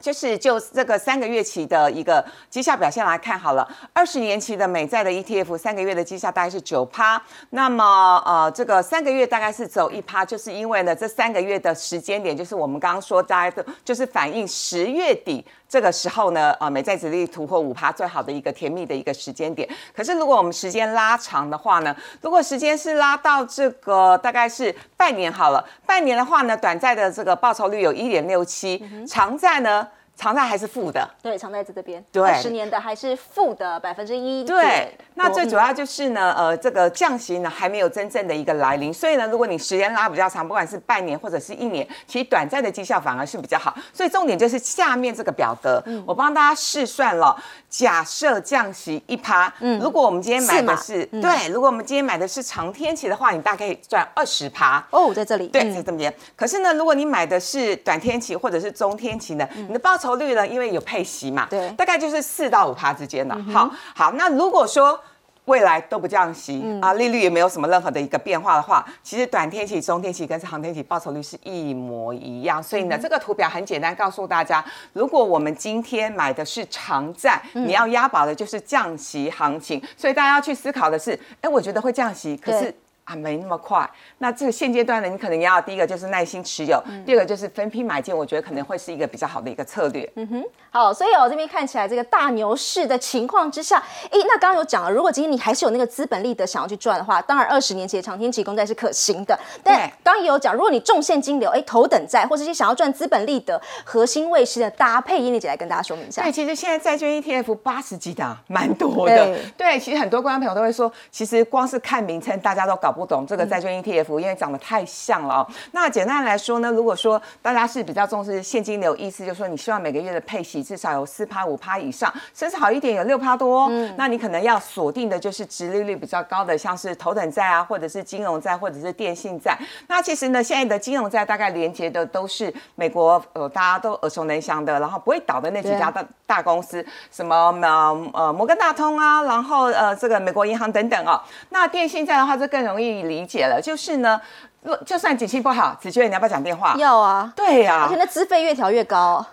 [0.00, 19.68] 就是就这个三个月期的一个绩效表现来看好了，二十年期的美债的 ETF 三个月的绩效大概是九趴，那么呃这个三个月大概是走一趴，就是因为呢这三个月的时间点就是我们刚刚说大家都就是反映十月底这个时候呢，呃美债殖利率突破五趴最好的一个甜蜜的一个时间点。
[19.94, 29.87] 可是如果我们时间拉长的话呢，如果时间是拉到这个大概是半年好了，半年的话呢，短债的这个报酬率有一点六七，长债呢。
[30.18, 34.44] 常债还是负的，对，常债在这边，对，十年的还是负的百分之一。
[34.44, 43.72] 对，那最主要就是呢，呃，这个降息呢还没有真正的一个来临，所以呢，如果你时间拉比较长，不管是半年或者是一年，其实短暂的绩效反而是比较好。
[43.92, 54.85] 所以重点就是下面这个表格，我帮大家试算了，假设降息一趴，嗯，如果我们今天买的是，对，如果我们今天买的是长天期的话，你大概可以赚二十趴。
[54.90, 56.12] 哦，在这里，对，在这边。
[56.35, 60.47] 可是呢，如果你买的是短天期或者是中天期呢，你的报酬酬率呢？
[60.47, 63.37] 因为有配息嘛，对，大概就是四到五趴之间的。
[63.53, 64.99] 好，好，那如果说
[65.44, 72.62] 未来都不降息啊，利率也没有什么任何的一个变化的话，其实短天期、中天期跟长天期报酬率是一模一样。
[72.62, 79.83] 所以呢，这个图表很简单，告诉大家，如果我们今天买的是长债，你要押宝的就是降息行情。
[79.94, 82.75] 所以大家要去思考的是，哎，我觉得会降息，可是。
[83.09, 83.88] 啊，没那么快。
[84.18, 90.11] 那这个现阶段呢，你可能要第一个就是耐心持有，第二个就是分批买进，我觉得可能会是一个比较好的一个策略。
[90.16, 99.38] 嗯哼，好，所以我这边看起来这个大牛市的情况之下，哎，那刚刚有讲了，如果今天你还是有那个资本利得想要去赚的话，当然二十年期的长天期公债是可行的。
[99.64, 106.23] 但刚刚也有讲，如果你重现金流，哎，头等债或者是想要赚资本利得核心卫士的搭配，燕丽姐来跟大家说明一下。
[106.23, 109.38] 对，其实现在债券 ETF 八十几档，蛮多的。
[109.57, 113.68] 对，其实很多观众朋友都会说，其实光是看名称，大家都搞不懂这个债券。
[113.68, 129.57] ETF 因为长得太像了哦，那简单来说呢，如果说大家是比较重视现金流，意思就是说你希望每个月的配息至少有四趴五趴以上，甚至好一点有六趴多，嗯，那你可能要锁定的就是殖利率比较高的，像是头等债啊，或者是金融债，或者是电信债。
[129.86, 141.20] 那其实呢，现在的金融债大概连接的都是美国呃大家都耳熟能详的，然后不会倒的那几家大大公司，什么呃呃摩根大通啊，然后呃这个美国银行等等哦。
[141.51, 143.61] 那电信债的话，就更容易可以理解了。
[143.61, 144.20] 就是呢。
[144.62, 146.74] 若就算景气不好，子娟你要不要讲电话？
[146.76, 149.24] 要啊，对呀、而且那资费越调越高。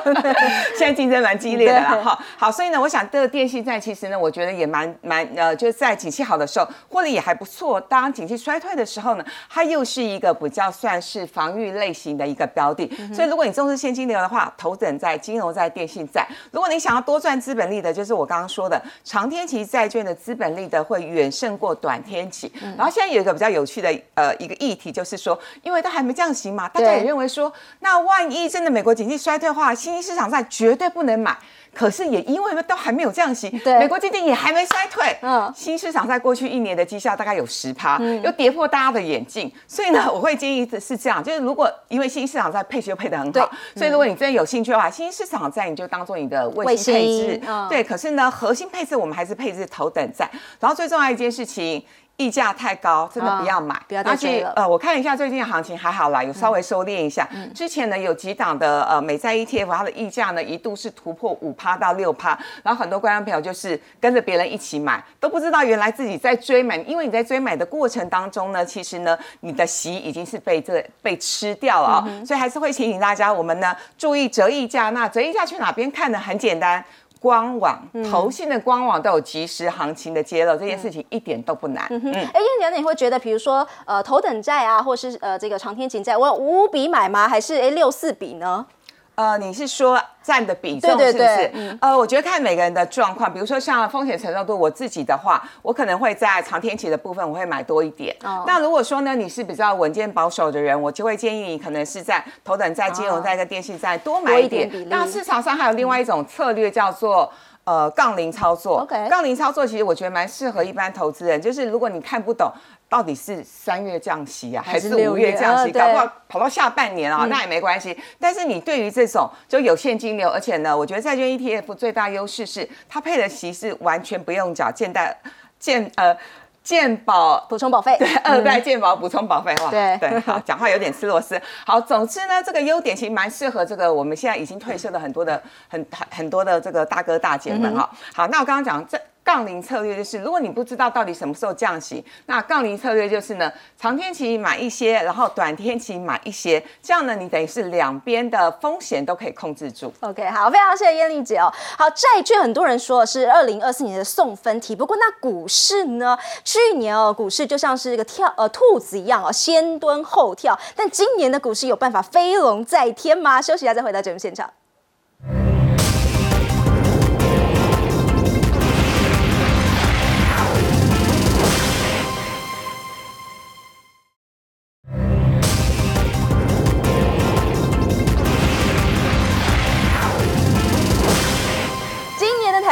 [0.76, 2.18] 现在竞争蛮激烈的啦，对哈。
[2.38, 7.80] 好，所以呢，我想这个电信债其实呢，我觉得也蛮蛮呃，就是在景气好的时候，获利也还不错。
[7.80, 12.90] 当景气衰退的时候呢，它又是一个比较算是防御类型的一个标的。
[13.14, 16.26] 所以如果你重视现金流的话，头等在、金融债、电信债。
[16.50, 22.50] 如果你想要多赚资本利的，就是我刚刚说的长天期债券的资本利的会远胜过短天期。
[22.76, 31.36] 然后现在有一个比较有趣的呃一个议题，就是说，因为它还没降息嘛，大家也对认为说，那万一真的美国经济衰退的话，新兴市场债绝对不能买。
[31.74, 47.40] 可是也因为都还没有降息，对美国经济也还没衰退，嗯嗯，新市场在过去一年的绩效大概有十趴，又跌破大家的眼镜，所以呢， 我会建议的是这样，就是如果因为新市场在配息又配得很对好，所以如果你真的有兴趣的话，新市场在你就当做你的卫星配置
[47.70, 47.82] 对。
[47.82, 51.82] 可是呢，核心配置我们还是配置头等债，然后最重要一件事情。
[52.22, 57.28] 溢价太高，真的不要买，啊不要再而且追了呃，我看了一下最近的行情还好啦，有稍微收敛一下。
[57.54, 74.90] 之前呢有几档的呃美债 ETF，它的溢价呢一度是突破五趴到六趴，然后很多观众朋友就是跟着别人一起买，都不知道原来自己在追买，因为你在追买的过程当中呢，其实呢你的息已经是被这被吃掉了啊、所以还是会提醒大家，我们呢注意折溢价。
[74.90, 76.18] 那折溢价去哪边看呢？
[76.18, 76.84] 很简单。
[77.22, 81.86] 官网、投信的官网都有即时行情的揭露，这件事情一点都不难。
[81.90, 87.28] 嗯哼，哎，燕姐，你会觉得，比如说，呃，头等债啊，或是呃这个长天锦债，我有五五笔买吗？
[87.28, 88.66] 还是哎六四笔呢？
[89.14, 91.12] 呃，你是说占的比重是不是？
[91.12, 98.16] 对嗯呃，我觉得看每个人的状况，比如说像风险承受度，我自己的话，我可能会在长天期的部分我会买多一点。
[98.24, 104.88] 哦那如果说呢，你是比较稳健保守的人，我就会建议你可能是在头等债、金融债跟电信债多买多一一点。
[104.88, 107.30] 那市场上还有另外一种策略叫做。
[107.64, 108.80] 呃，杠铃操作。
[108.80, 112.52] OK 杠铃操作其实我觉得蛮适合一般投资人，就是如果你看不懂
[112.88, 115.36] 到底是三月降息啊，还还是五月月？
[115.36, 117.96] 降息，呃搞不好跑到下半年啊，那也没关系。
[118.18, 125.16] 但是你对于这种就有现金流，而且呢，我觉得债券 ETF 最大优势是它配的息是完全不用缴健贷
[125.58, 126.16] 健呃
[126.62, 131.40] 健保补充保费，对二代健保补充保费哇，对对，好，讲话有点吃螺丝。
[131.66, 137.90] 好，总之呢，这个优点其实蛮适合这个我们现在已经退休的很多的很很很多的这个大哥大姐们哈。
[138.14, 138.98] 好，那我刚刚讲这。
[139.24, 149.92] 杠铃策略就是，如果你不知道到底什么时候降息，那杠铃策略就是呢，长天期买一些，然后短天期买一些，这样呢，你等于是两边的风险都可以控制住。
[150.00, 151.52] OK，好，非常谢谢燕丽姐哦。
[151.78, 156.18] 好，债券很多人说是二零二四年的送分题，不过那股市呢？
[156.44, 160.58] 去年哦，股市就像是一个跳呃兔子一样哦，先蹲后跳。
[160.74, 163.40] 但今年的股市有办法飞龙在天吗？
[163.40, 164.50] 休息一下再回到节目现场。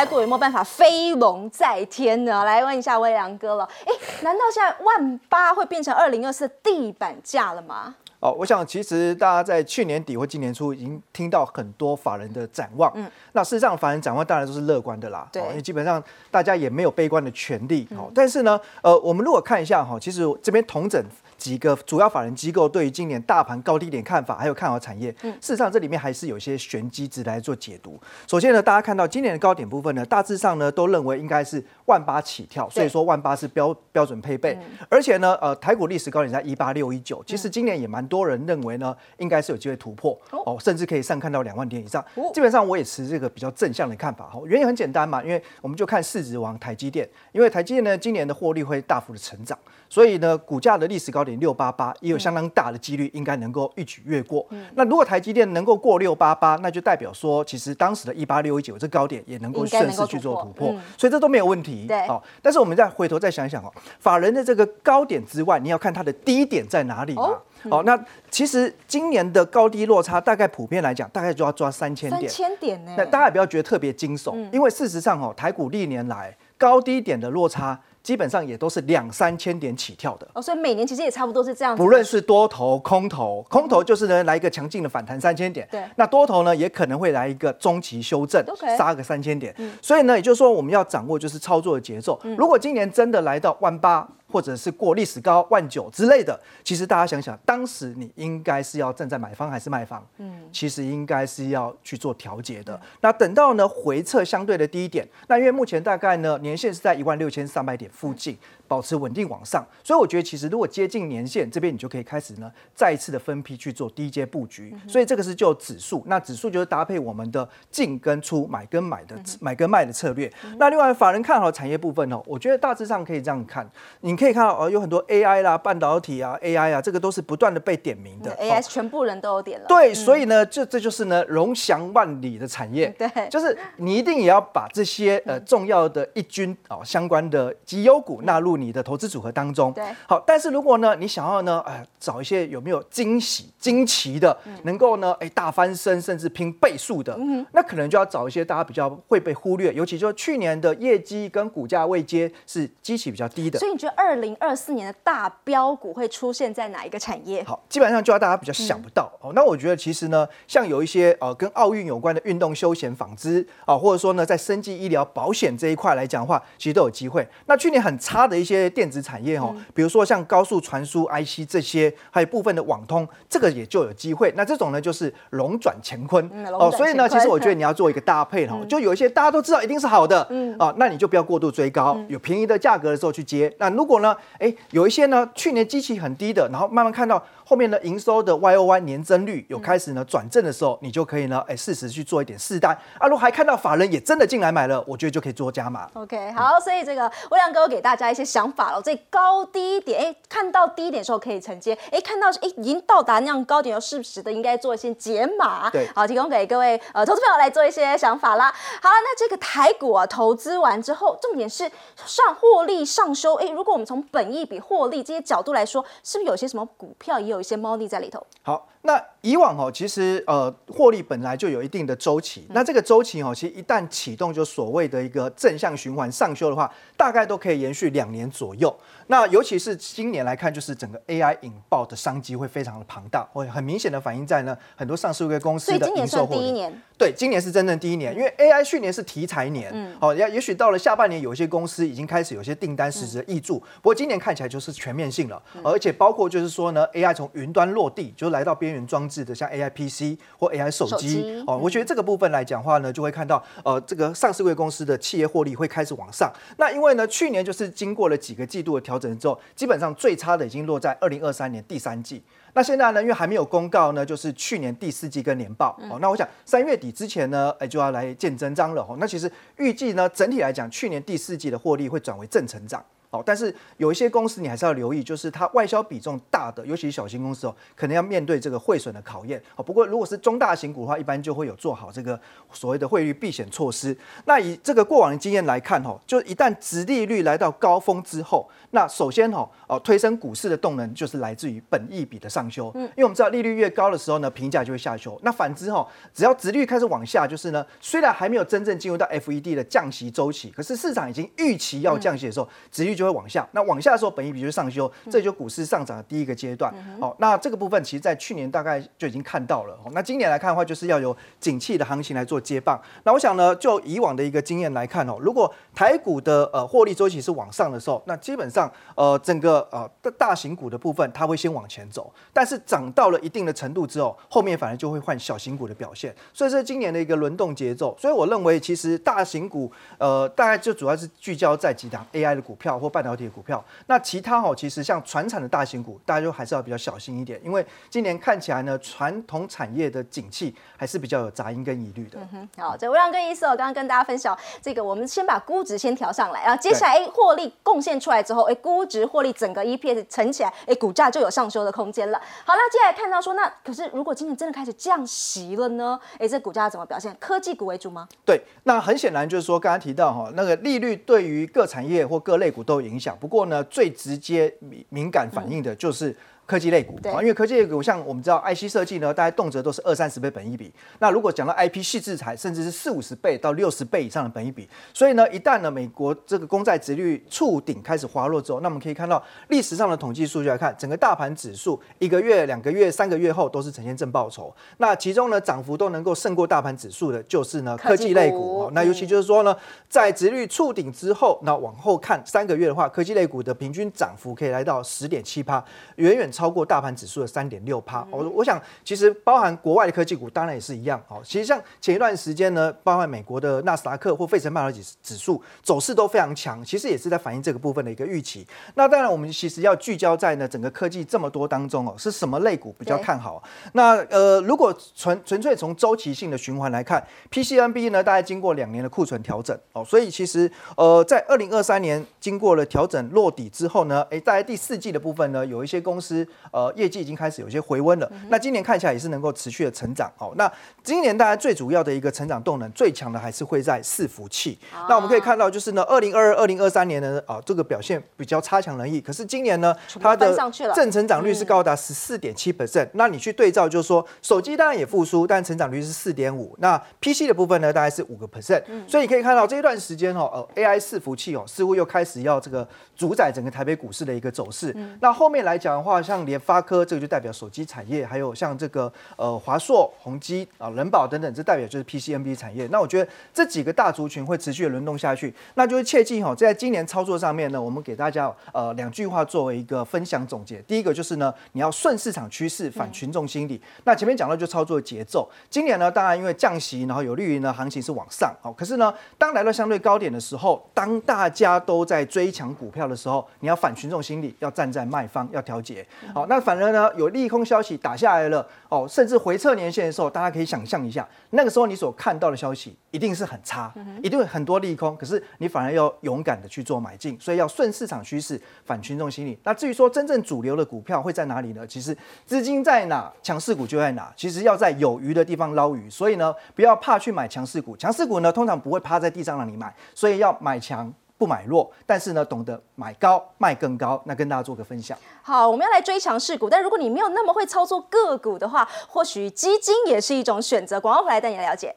[0.00, 2.42] 今年的台股有没有办法飞龙在天呢？
[2.44, 3.68] 来问一下威良哥了。
[3.84, 3.92] 哎，
[4.22, 7.94] 难道现在万八会变成二零二四地板价了吗？
[8.20, 21.02] 哦，我想其实大家在去年底或今年初已经听到很多法人的展望，嗯，那事实上法人展望当然都是乐观的啦，对哦因为基本上大家也没有悲观的权利，哦，但是呢，呃，我们如果看一下哈，其实这边同整
[21.38, 27.98] 几个主要法人机构对于今年大盘高低点看法，还有看好产业，嗯事实上这里面还是有一些玄机值得来做解读。
[28.26, 34.58] 首先呢，大家看到今年的高点部分呢，大致上呢都认为应该是万八起跳，所以说万八是标标准配备，
[34.90, 42.04] 而且呢，呃，台股历史高点在一八六一九，其实今年也蛮多人认为呢，应该是有机会突破哦，甚至可以上看到两万点以上。
[42.34, 49.56] 基本上我也持这个比较正向的看法哈，原因很简单嘛，因为我们就看市值王台积电，因为台积电呢今年的获利会大幅的成长，
[49.88, 54.44] 所以呢股价的历史高点六八八也有相当大的几率应该能够一举越过。
[54.74, 61.86] 那如果台积电能够过六八八，那就代表说其实当时的一八六一九这高点也能够顺势去做突破突破嗯，所以这都没有问题。
[61.86, 67.22] 对哦，但是我们再回头再想一想哦，法人的这个高点之外，你要看它的低点在哪里嘛。
[67.22, 67.98] 哦哦，那
[68.30, 72.28] 其实今年的高低落差，大概普遍来讲，大概就要抓三千点三。
[72.30, 72.94] 千点呢？
[72.96, 80.26] 那大家也不要觉得特别惊悚，因为事实上哦，台股历年来高低点的落差，基本上也都是两三千点起跳的。
[80.32, 81.82] 哦，所以每年其实也差不多是这样子。
[81.82, 88.44] 不论是多头、空头，空头就是呢来一个强劲的反弹三千点，对那多头呢也可能会来一个中期修正
[88.76, 89.54] 杀个三千点。
[89.82, 92.18] 所以呢，也就是说我们要掌握就是操作的节奏。
[92.38, 94.08] 如果今年真的来到万八。
[94.30, 100.06] 或者是过历史高万九之类的，其实大家想想，当时你应该是要站在买方还是卖方？
[100.18, 102.80] 嗯，其实应该是要去做调节的。
[103.00, 108.38] 那等到呢回撤相对的低点，那因为目前大概呢年限是在一万六千三百点附近，
[108.70, 109.66] 保持稳定往上。
[109.82, 114.72] 所以我觉得其实如果接近年限这边，你就可以开始呢再一次的分批去做低阶布局。
[114.86, 120.32] 所以这个是就指数，那指数就是搭配我们的进跟出、买跟买的买跟卖的策略。
[120.58, 123.68] 那另外法人看好产业部分哦，我觉得大致上可以这样看，
[124.02, 128.30] 你可以看到哦，有很多 AI 啦、半导体啊、AI 啊，这个都是不断的被点名的。
[128.36, 129.66] AI 全部人都有点了。
[129.66, 139.72] 对，所以呢，这这就是呢荣祥万里的产业， 对就是你一定也要把这些呃重要的一军哦相关的绩优股纳入你的投资组合当中。
[139.72, 153.58] 对好，但是如果呢你想要呢，哎，找一些有没有惊喜、惊奇的，能够呢，哎大翻身甚至拼倍数的，嗯那可能就要找一些大家比较会被忽略，尤其就是去年的业绩跟股价位阶是基期比较低的。
[153.58, 157.42] 所以你觉得二零二四年的大标股会出现在哪一个产业？
[157.44, 159.32] 好，基本上就要大家比较想不到、哦。
[159.34, 167.26] 那我觉得其实呢，像有一些呃跟奥运有关的运动休闲纺织啊、或者说呢在生技医疗保险这一块来讲的话，其实都有机会。
[167.46, 174.32] 那去年很差的一些电子产业哦，比如说像高速传输 IC 这些，还有部分的网通，这个也就有机会。
[174.36, 180.50] 那这种呢就是龙转乾坤、哦，所以呢，其实我觉得你要做一个搭配哈、就有一些大家都知道一定是好的，嗯。
[180.58, 183.54] 啊，那你就不要过度追高，有便宜的价格的时候去接。
[183.58, 193.08] 那如果呢，哎，有一些呢去年机器很低的，然后慢慢看到后面的营收的 Y O Y 年增率有开始呢转正的时候，你就可以呢，哎，适时去做一点试单啊。
[193.08, 195.90] 如果还看到法人也真的进来买了，我觉得就可以做加码。
[195.94, 198.80] OK，好，所以这个微亮哥给大家一些想法了。
[198.80, 205.68] 这高低点，哎，看到低点的时候可以承接，哎，看到哎已经到达那样高点，要适时的应该做一些解码。
[205.70, 208.54] 对好，提供给各位呃投资朋友来做一些想法啦。
[208.80, 211.68] 好了，那这个台股啊，投资完之后，重点是
[212.06, 213.34] 上获利上收。
[213.34, 218.22] 哎，如果我们从本益比获利这些角度来说，是不是有些什么股票也有有些猫腻在里头？
[218.42, 222.46] 好，那以往哦，其实呃，获利本来就有一定的周期。
[222.50, 228.74] 那这个周期哦，其实一旦启动，就所谓的一个正向循环上修的话，大概都可以延续两年左右。
[229.08, 236.40] 那尤其是今年来看，就是整个 AI 引爆的商机会非常的庞大，会很明显的反映在呢很多上市贵公司的所以今年营收获利。
[236.40, 236.82] 算第一年。
[236.96, 256.32] 对，今年是真正第一年，因为 AI 去年是题材年，嗯，哦，也也许到了下半年，有一些公司已经开始有些订单实质的挹注，不过今年看起来就是全面性了，而且包括就是说呢，AI 从云端落地，就来到边缘装置的，像 AI PC 或 AI 手手机机，哦，我觉得这个部分来讲话呢，就会看到呃，这个上市贵公司的企业获利会开始往上。
[256.58, 262.22] 那因为呢，去年就是经过了几个季度的调整之后，基本上最差的已经落在二零二三年第三季。
[262.52, 265.98] 那现在呢，因为还没有公告呢，就是去年第四季跟年报、哦。
[266.00, 268.96] 那我想三月底之前呢，哎就要来见真章了哦。
[268.98, 272.84] 那其实预计呢，整体来讲，去年第四季的获利会转为正成长。
[273.10, 279.42] 哦，但是有一些公司你还是要留意，就是它外销比重大的，尤其是小型公司哦，可能要面对这个汇损的考验。
[279.56, 282.18] 哦，不过如果是中大型股的话，一般就会有做好这个
[282.52, 283.96] 所谓的汇率避险措施。
[284.26, 292.70] 那以这个过往的经验来看，哈，就一旦殖利率来到高峰之后，那首先哦，哦推升股市的动能就是来自于本益比的上修。
[292.74, 295.18] 嗯，因为我们知道利率越高的时候呢，评价就会下修。
[295.22, 303.48] 那反之哦，只要殖率开始往下，就是呢，虽然还没有真正进入到 FED 的降息周期，可是市场已经预期要降息的时候，殖率就会往下。
[303.52, 306.72] 那往下的时候，本益比就上修，这就股市上涨的第一个阶段。
[307.00, 309.74] 哦，那这个部分其实在去年大概就已经看到了。
[309.84, 312.80] 哦，那今年来看的话，就是要有景气的行情来做接棒。
[313.04, 318.59] 那我想呢，就以往的一个经验来看哦，如果台股的呃获利周期是往上的时候，那基本上
[318.94, 326.14] 呃整个呃大大型股的部分它会先往前走，但是涨到了一定的程度之后，后面反而就会换小型股的表现。
[326.32, 327.96] 所以这是今年的一个轮动节奏。
[327.98, 333.62] 所以我认为其实大型股呃大概就主要是聚焦在几档 AI 的股票或半导体的股票。
[333.86, 342.18] 那其他哦，其实像传产的大型股，大家就还是要比较小心一点，因为今年看起来呢，传统产业的景气还是比较有杂音跟疑虑的。
[342.56, 352.20] 好，这微亮跟意思我，刚刚跟大家分享这个，我们先把估值先调上来，然后接下来哎获利贡献出来之后，估值获利整个 EPS 乘起来，哎股价就有上修的空间了。
[352.44, 355.98] 好，那接下来看到说，那可是如果今年真的开始降息了呢？
[356.18, 357.16] 哎，这股价怎么表现？
[357.20, 358.08] 科技股为主吗？
[358.24, 363.16] 对，那很显然就是说，刚刚提到哈，那个利率对于各产业或各类股都有影响。
[363.20, 366.16] 不过呢，最直接敏敏感反应的就是。
[366.50, 370.72] 科技类股啊，因为科技类股像我们知道，IC 设计呢，大概动辄都是二三十倍本一比。
[370.98, 374.68] 那如果讲到 IP 细制裁，甚至是四五十倍到六十倍以上的本一比。
[374.92, 384.52] 所以呢，一旦呢美国这个公债值率触顶开始滑落之后，那我们可以看到历史上的统计数据来看，整个大盘指数一个月、两个月、三个月后都是呈现正报酬。
[384.78, 389.56] 那其中呢，涨幅都能够胜过大盘指数的，就是呢科技类股那尤其就是说呢，
[389.88, 396.39] 在值率触顶之后，那往后看三个月的话，科技类股的平均涨幅可以来到十点七八，远远超。
[396.40, 398.06] 超过大盘指数的三点六趴。
[398.10, 400.98] 我我想其实包含国外的科技股，当然也是一样。
[401.08, 408.46] 哦，其实像前一段时间呢，包含美国的纳斯达克或费城半导体指数走势都非常强，其实也是在反映这个部分的一个预期。
[408.74, 413.42] 那当然，我们其实要聚焦在呢整个科技这么多当中哦，是什么类股比较看好？
[413.74, 428.10] 那呃，如果纯纯粹从周期性的循环来看，PCNB 呢，大概经过两年的库存调整哦，所以其实呃，在二零二三年经过了调整落底之后呢，哎，在第四季的部分呢，有一些公司呃业绩已经开始有些回温了。
[428.28, 430.32] 那今年看起来也是能够持续的成长哦。
[430.36, 430.50] 那
[430.82, 434.58] 今年大家最主要的一个成长动能最强的还是会在伺服器。
[434.88, 439.00] 那我们可以看到，就是呢，二零二二、二零二三年呢，啊，这个表现比较差强人意。
[439.00, 440.36] 可是今年呢，它的
[440.74, 442.88] 正成长率是高达十四点七 percent。
[442.94, 446.56] 那你去对照，就是说手机当然也复苏，但成长率是四点五。
[446.58, 448.62] 那 PC 的部分呢，大概是五个 percent。
[448.86, 452.66] 所以你可以看到这一段时间哦，呃，AI 伺服器哦，似乎又开始要这个
[452.96, 454.74] 主宰整个台北股市的一个走势。
[455.00, 462.66] 那后面来讲的话，像联发科这个就代表手机产业，还有像这个呃华硕、宏基啊、人保等等，这代表就是 PCNB 产业。
[462.70, 465.34] 那我觉得这几个大族群会持续的轮动下去。
[465.54, 470.60] 那就是切记哈，在今年操作上面呢，我们给大家呃两句话作为一个分享总结。
[470.62, 473.60] 第一个就是呢，你要顺市场趋势，反群众心理。
[473.84, 475.28] 那前面讲到就操作节奏。
[475.48, 478.34] 今年呢，当然因为降息，然后有利于呢行情是往上。
[478.40, 485.86] 好，可是呢，当来到相对高点的时候，当大家都在追抢股票的时候，你要反群众心理，要站在卖方，要调节。
[486.14, 493.72] 好，那反而呢，有利空消息打下来了，哦，甚至回撤年线的时候，大家可以想象一下，那个时候你所看到的消息一定是很差，
[494.02, 494.96] 一定会很多利空。
[494.96, 499.38] 可是你反而要勇敢的去做买进，所以要顺市场趋势，反群众心理。
[499.44, 501.66] 那至于说真正主流的股票会在哪里呢？
[501.66, 501.96] 其实
[502.26, 504.12] 资金在哪，强势股就在哪。
[504.16, 507.76] 其实要在有鱼的地方捞鱼，所以呢，不要怕去买强势股。
[507.76, 510.92] 强势股呢，通常不会趴在地上让你买，所以要买强。
[511.20, 514.96] 不买弱，但是呢，懂得买高卖更高，那跟大家做个分享。
[515.20, 520.80] 好，我们要来追强势股，但如果你没有那么会操作个股的话，或许基金也是一种选择。
[520.80, 521.76] 广告回来带你了解。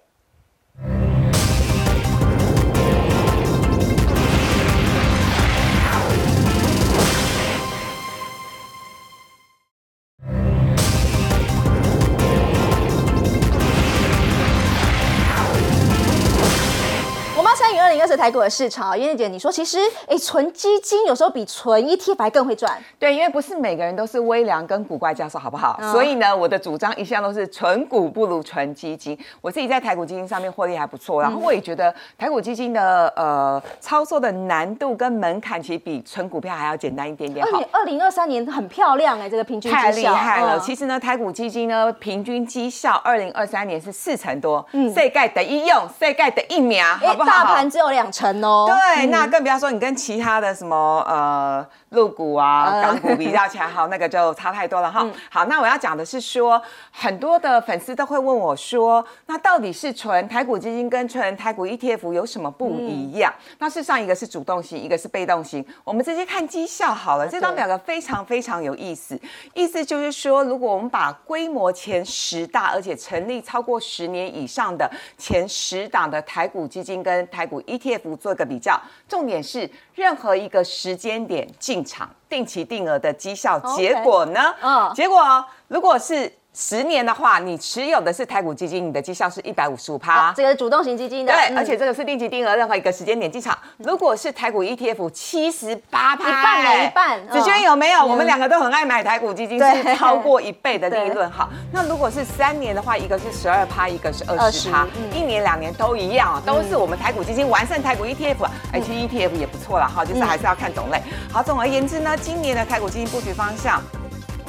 [18.13, 22.77] 是台股的市场，燕燕姐，你说其实哎，存基金有时候比存 ETF 还更会赚。
[22.99, 25.79] 对，因为不是每个人都是微良跟古怪教授，好不好？
[25.91, 29.17] 所以呢，我的主张一向都是存股不如存基金。
[29.41, 37.43] 我自己在台股基金上面获利还不错，然后我也觉得台股基金的呃操作的难度跟门槛其实比存股票还要简单一点点。
[37.47, 40.59] 好，二零二三年很漂亮哎，这个平均太厉害了。
[40.59, 47.29] 其实呢，台股基金呢平均绩效二零二三年是四成多，嗯世盖的一用，世盖的一秒，好不好？
[47.29, 47.93] 大盘只有。
[47.93, 51.65] 两成哦，对，那更不要说你跟其他的什么呃。
[51.93, 55.07] 入股啊，港股比较起来，好，那个就差太多了哈。
[55.29, 56.59] 好，那我要讲的是说，
[56.91, 63.31] 很多的粉丝都会问我说，那到底是纯台股基金跟纯台股 ETF 有什么不一样？
[63.59, 65.63] 那事实上，一个是主动型，一个是被动型。
[65.83, 69.19] 我们直接看绩效好了，这张表格非常非常有意思。
[69.53, 81.82] 意思就是说，如果我们把规模前十大，而且成立超过十年以上的前十档的台股基金跟台股 ETF 做一个比较，重点是任何一个时间点进。
[81.83, 84.53] 场定期定额的绩效结果呢？
[84.61, 86.31] 嗯，结果如果是。
[86.55, 90.31] 十年的话，你持有的是台股基金，你的绩效是一百五十五趴。
[90.37, 93.57] 这个是主动型基金的，对，而且这个是定期定额，任何一个时间点进场。
[93.77, 97.27] 如果是台股 ETF，七十八趴，一半了，一半。
[97.27, 98.05] 子轩有没有？
[98.05, 101.27] 我们两个都很爱买台股基金，是超过一倍的利润。
[101.31, 108.45] 好，那如果是三年的话，一个是十二趴，一个是二十趴，一年两年都一样，都是我们台股基金完胜台股 ETF。
[108.71, 111.01] 哎，其实 ETF 也不错了哈，就是还是要看种类。
[111.31, 113.81] 好，总而言之呢，今年的台股基金布局方向。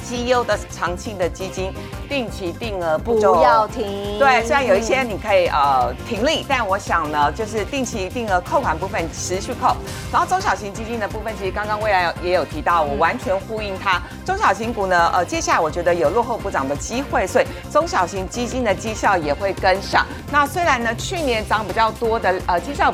[0.07, 1.73] 绩优的长期的基金，
[2.07, 4.17] 定期定额不要停。
[4.17, 9.75] 对，虽然有一些你可以呃停利，但我想呢，就是定期定额扣款部分持续扣。
[10.11, 14.01] 然后中小型基金的部分，其实刚刚未来也有提到，我完全呼应它。
[14.23, 20.05] 中小型股呢，呃，接下来我觉得有落后补涨的机会，所以中小型基金的绩效也会跟上。
[20.31, 22.83] 那虽然呢，去年涨比较多的呃绩效。